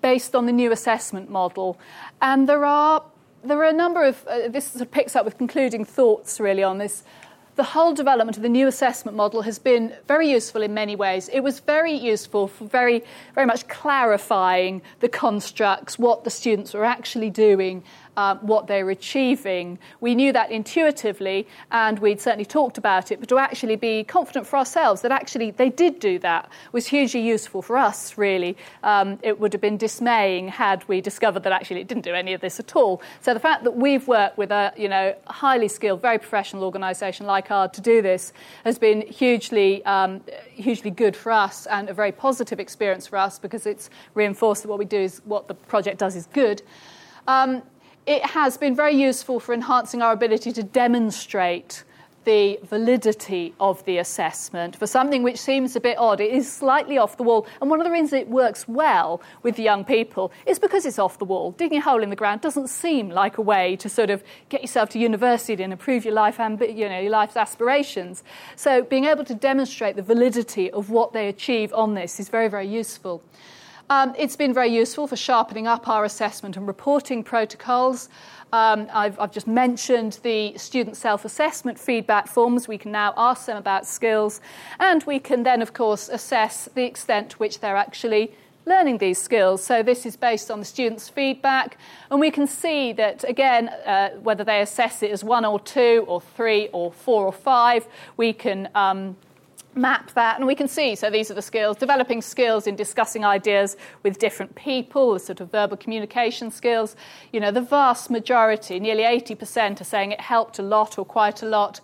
[0.00, 1.78] based on the new assessment model.
[2.20, 3.02] And there are
[3.44, 6.62] there are a number of, uh, this sort of picks up with concluding thoughts really
[6.62, 7.04] on this.
[7.58, 11.28] The whole development of the new assessment model has been very useful in many ways.
[11.32, 13.02] It was very useful for very,
[13.34, 17.82] very much clarifying the constructs, what the students were actually doing,
[18.18, 19.78] uh, what they're achieving.
[20.00, 24.44] We knew that intuitively, and we'd certainly talked about it, but to actually be confident
[24.44, 28.56] for ourselves that actually they did do that was hugely useful for us, really.
[28.82, 32.32] Um, it would have been dismaying had we discovered that actually it didn't do any
[32.32, 33.00] of this at all.
[33.20, 37.24] So the fact that we've worked with a you know, highly skilled, very professional organisation
[37.24, 38.32] like ours to do this
[38.64, 40.22] has been hugely, um,
[40.54, 44.68] hugely good for us and a very positive experience for us because it's reinforced that
[44.68, 46.62] what we do is what the project does is good.
[47.28, 47.62] Um,
[48.08, 51.84] it has been very useful for enhancing our ability to demonstrate
[52.24, 56.18] the validity of the assessment for something which seems a bit odd.
[56.18, 57.46] It is slightly off the wall.
[57.60, 61.18] And one of the reasons it works well with young people is because it's off
[61.18, 61.52] the wall.
[61.52, 64.62] Digging a hole in the ground doesn't seem like a way to sort of get
[64.62, 68.22] yourself to university and improve your, life you know, your life's aspirations.
[68.56, 72.48] So being able to demonstrate the validity of what they achieve on this is very,
[72.48, 73.22] very useful.
[73.90, 78.10] Um, it's been very useful for sharpening up our assessment and reporting protocols.
[78.52, 82.68] Um, I've, I've, just mentioned the student self assessment feedback forms.
[82.68, 84.42] We can now ask them about skills,
[84.78, 88.32] and we can then, of course, assess the extent to which they're actually
[88.66, 89.64] learning these skills.
[89.64, 91.78] So, this is based on the students' feedback,
[92.10, 96.04] and we can see that, again, uh, whether they assess it as one or two,
[96.06, 97.86] or three, or four, or five,
[98.18, 99.16] we can um,
[99.78, 103.24] map that and we can see so these are the skills developing skills in discussing
[103.24, 106.96] ideas with different people the sort of verbal communication skills.
[107.32, 111.42] You know the vast majority nearly 80% are saying it helped a lot or quite
[111.42, 111.80] a lot.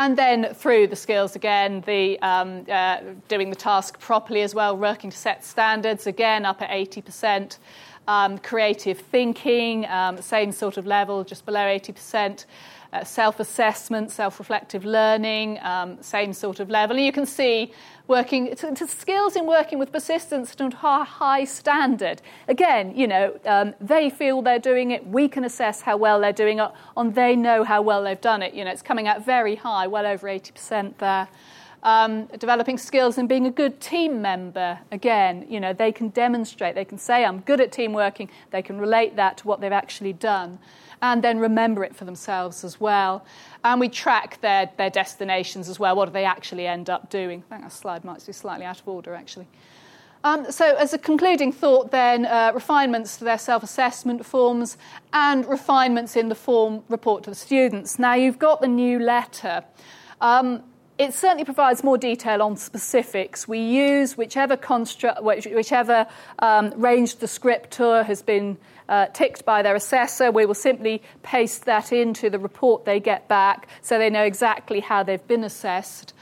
[0.00, 4.76] And then through the skills again the um, uh, doing the task properly as well
[4.76, 7.58] working to set standards again up at 80%
[8.06, 12.44] um, creative thinking um, same sort of level just below 80%
[12.94, 16.96] uh, self assessment, self reflective learning, um, same sort of level.
[16.96, 17.72] And you can see
[18.06, 22.22] working to, to skills in working with persistence and high standard.
[22.46, 25.04] Again, you know, um, they feel they're doing it.
[25.06, 28.42] We can assess how well they're doing it, and they know how well they've done
[28.42, 28.54] it.
[28.54, 31.28] You know, it's coming out very high, well over 80% there.
[31.82, 34.78] Um, developing skills in being a good team member.
[34.92, 38.62] Again, you know, they can demonstrate, they can say, I'm good at team working, they
[38.62, 40.60] can relate that to what they've actually done
[41.04, 43.26] and then remember it for themselves as well.
[43.62, 45.94] And we track their, their destinations as well.
[45.96, 47.44] What do they actually end up doing?
[47.50, 49.46] I think that slide might be slightly out of order, actually.
[50.24, 54.78] Um, so, as a concluding thought, then, uh, refinements to their self assessment forms
[55.12, 57.98] and refinements in the form report to the students.
[57.98, 59.62] Now, you've got the new letter.
[60.22, 60.62] Um,
[60.96, 63.46] it certainly provides more detail on specifics.
[63.46, 66.06] We use whichever construct, whichever
[66.38, 68.56] um, range descriptor has been
[68.88, 70.30] uh, ticked by their assessor.
[70.30, 74.80] We will simply paste that into the report they get back so they know exactly
[74.80, 76.14] how they've been assessed.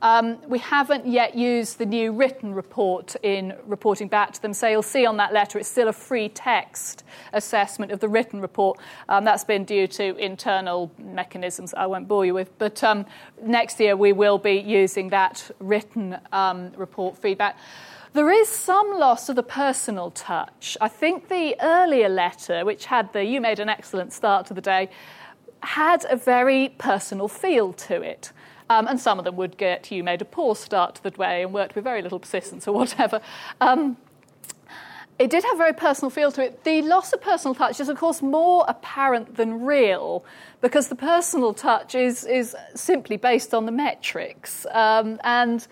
[0.00, 4.68] Um, we haven't yet used the new written report in reporting back to them, so
[4.68, 8.78] you'll see on that letter it's still a free text assessment of the written report.
[9.08, 13.06] Um, that's been due to internal mechanisms I won't bore you with, but um,
[13.42, 17.58] next year we will be using that written um, report feedback.
[18.14, 20.76] There is some loss of the personal touch.
[20.80, 24.62] I think the earlier letter, which had the you made an excellent start to the
[24.62, 24.88] day,
[25.62, 28.32] had a very personal feel to it.
[28.70, 31.42] Um, and some of them would get you made a poor start to the day
[31.42, 33.20] and worked with very little persistence or whatever.
[33.60, 33.96] Um,
[35.18, 36.62] it did have a very personal feel to it.
[36.62, 40.24] The loss of personal touch is, of course, more apparent than real
[40.60, 44.64] because the personal touch is, is simply based on the metrics.
[44.70, 45.66] Um, and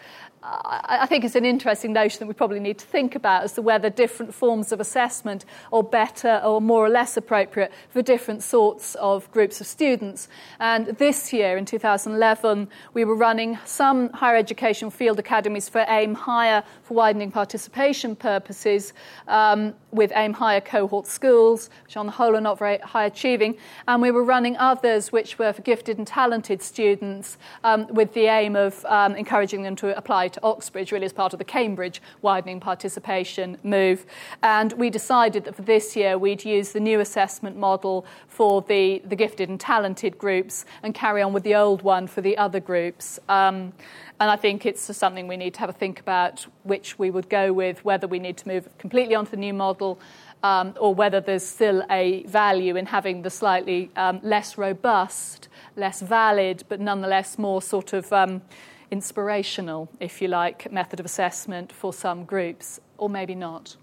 [0.49, 3.63] I think it's an interesting notion that we probably need to think about as to
[3.63, 8.95] whether different forms of assessment are better or more or less appropriate for different sorts
[8.97, 10.29] of groups of students.
[10.61, 16.15] And this year, in 2011, we were running some higher education field academies for AIM
[16.15, 18.93] Higher for widening participation purposes
[19.27, 23.57] um, with AIM Higher cohort schools, which on the whole are not very high achieving.
[23.89, 28.27] And we were running others which were for gifted and talented students um, with the
[28.27, 32.01] aim of um, encouraging them to apply to Oxbridge, really as part of the Cambridge
[32.23, 34.07] widening participation move.
[34.43, 39.03] And we decided that for this year we'd use the new assessment model for the,
[39.05, 42.61] the gifted and talented groups and carry on with the old one for the other
[42.61, 43.19] groups.
[43.29, 43.73] Um,
[44.19, 47.29] and I think it's something we need to have a think about which we would
[47.29, 49.99] go with, whether we need to move completely onto the new model
[50.43, 56.01] um, or whether there's still a value in having the slightly um, less robust, less
[56.01, 58.43] valid, but nonetheless more sort of um,
[58.91, 63.77] inspirational, if you like, method of assessment for some groups, or maybe not.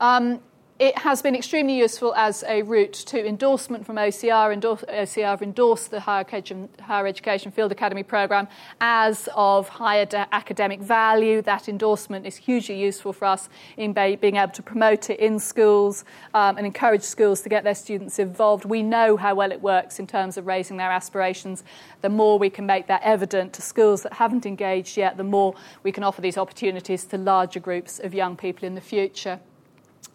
[0.00, 0.40] Um,
[0.80, 4.58] it has been extremely useful as a route to endorsement from OCR.
[4.58, 8.48] OCR have endorsed the Higher Education, Higher Education Field Academy programme
[8.80, 11.42] as of higher de- academic value.
[11.42, 16.06] That endorsement is hugely useful for us in being able to promote it in schools
[16.32, 18.64] um, and encourage schools to get their students involved.
[18.64, 21.62] We know how well it works in terms of raising their aspirations.
[22.00, 25.54] The more we can make that evident to schools that haven't engaged yet, the more
[25.82, 29.40] we can offer these opportunities to larger groups of young people in the future.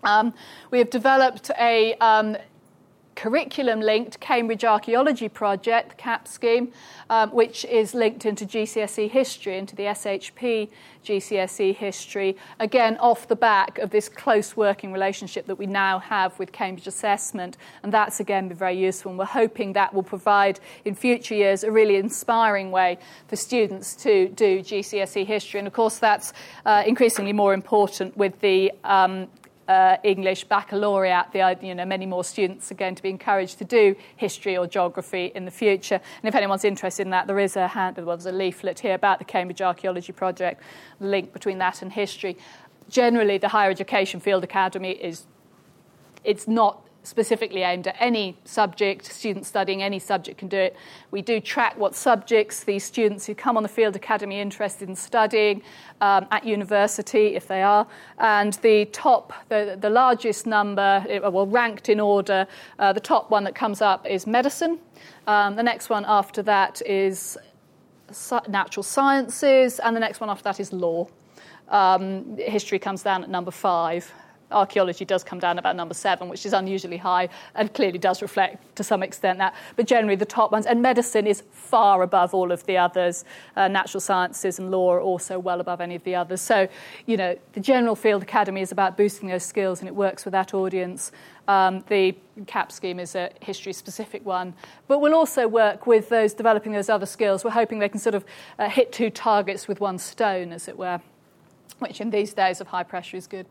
[0.06, 0.36] Um,
[0.70, 2.38] we have developed a um,
[3.16, 6.72] curriculum linked Cambridge Archaeology Project, the CAP scheme,
[7.10, 10.70] um, which is linked into GCSE history, into the SHP
[11.04, 16.38] GCSE history, again off the back of this close working relationship that we now have
[16.40, 17.58] with Cambridge Assessment.
[17.84, 19.12] And that's again been very useful.
[19.12, 23.96] And we're hoping that will provide in future years a really inspiring way for students
[23.98, 25.60] to do GCSE history.
[25.60, 26.34] And of course, that's
[26.66, 29.28] uh, increasingly more important with the um,
[29.68, 33.66] uh, English baccalaureate, the, you know, many more students are going to be encouraged to
[33.66, 35.96] do history or geography in the future.
[35.96, 38.94] And if anyone's interested in that, there is a hand, well, there's a leaflet here
[38.94, 40.62] about the Cambridge Archaeology Project,
[41.00, 42.38] the link between that and history.
[42.90, 45.26] Generally, the higher education field academy is
[46.24, 49.06] it's not specifically aimed at any subject.
[49.06, 50.76] Students studying any subject can do it.
[51.12, 54.96] We do track what subjects these students who come on the field academy interested in
[54.96, 55.62] studying
[56.02, 57.88] um, at university, if they are.
[58.18, 62.48] And the top, the, the largest number, well, ranked in order,
[62.80, 64.80] uh, the top one that comes up is medicine.
[65.28, 67.38] Um, the next one after that is
[68.48, 71.08] natural sciences, and the next one after that is law.
[71.70, 74.12] Um, history comes down at number five
[74.52, 78.76] archaeology does come down about number seven, which is unusually high and clearly does reflect
[78.76, 79.56] to some extent that.
[79.76, 83.26] But generally, the top ones, and medicine is far above all of the others.
[83.56, 86.42] Uh, natural sciences and law are also well above any of the others.
[86.42, 86.68] So,
[87.06, 90.32] you know, the General Field Academy is about boosting those skills and it works with
[90.34, 91.12] that audience.
[91.48, 92.16] Um, the
[92.48, 94.56] CAP scheme is a history specific one,
[94.88, 97.44] but we'll also work with those developing those other skills.
[97.44, 98.26] We're hoping they can sort of
[98.58, 101.02] uh, hit two targets with one stone, as it were,
[101.80, 103.46] which in these days of high pressure is good.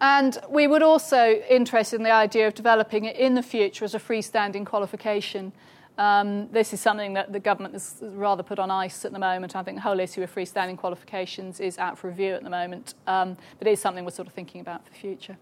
[0.00, 3.94] And we would also interested in the idea of developing it in the future as
[3.94, 5.52] a freestanding qualification.
[5.96, 9.54] Um, this is something that the government has rather put on ice at the moment.
[9.54, 12.94] I think the whole issue of freestanding qualifications is out for review at the moment,
[13.06, 15.36] um, but it is something we're sort of thinking about for the future.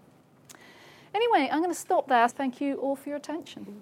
[1.15, 2.27] Anyway, I'm going to stop there.
[2.27, 3.81] Thank you all for your attention.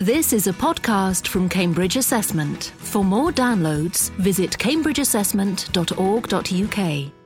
[0.00, 2.72] This is a podcast from Cambridge Assessment.
[2.76, 7.17] For more downloads, visit cambridgeassessment.org.uk.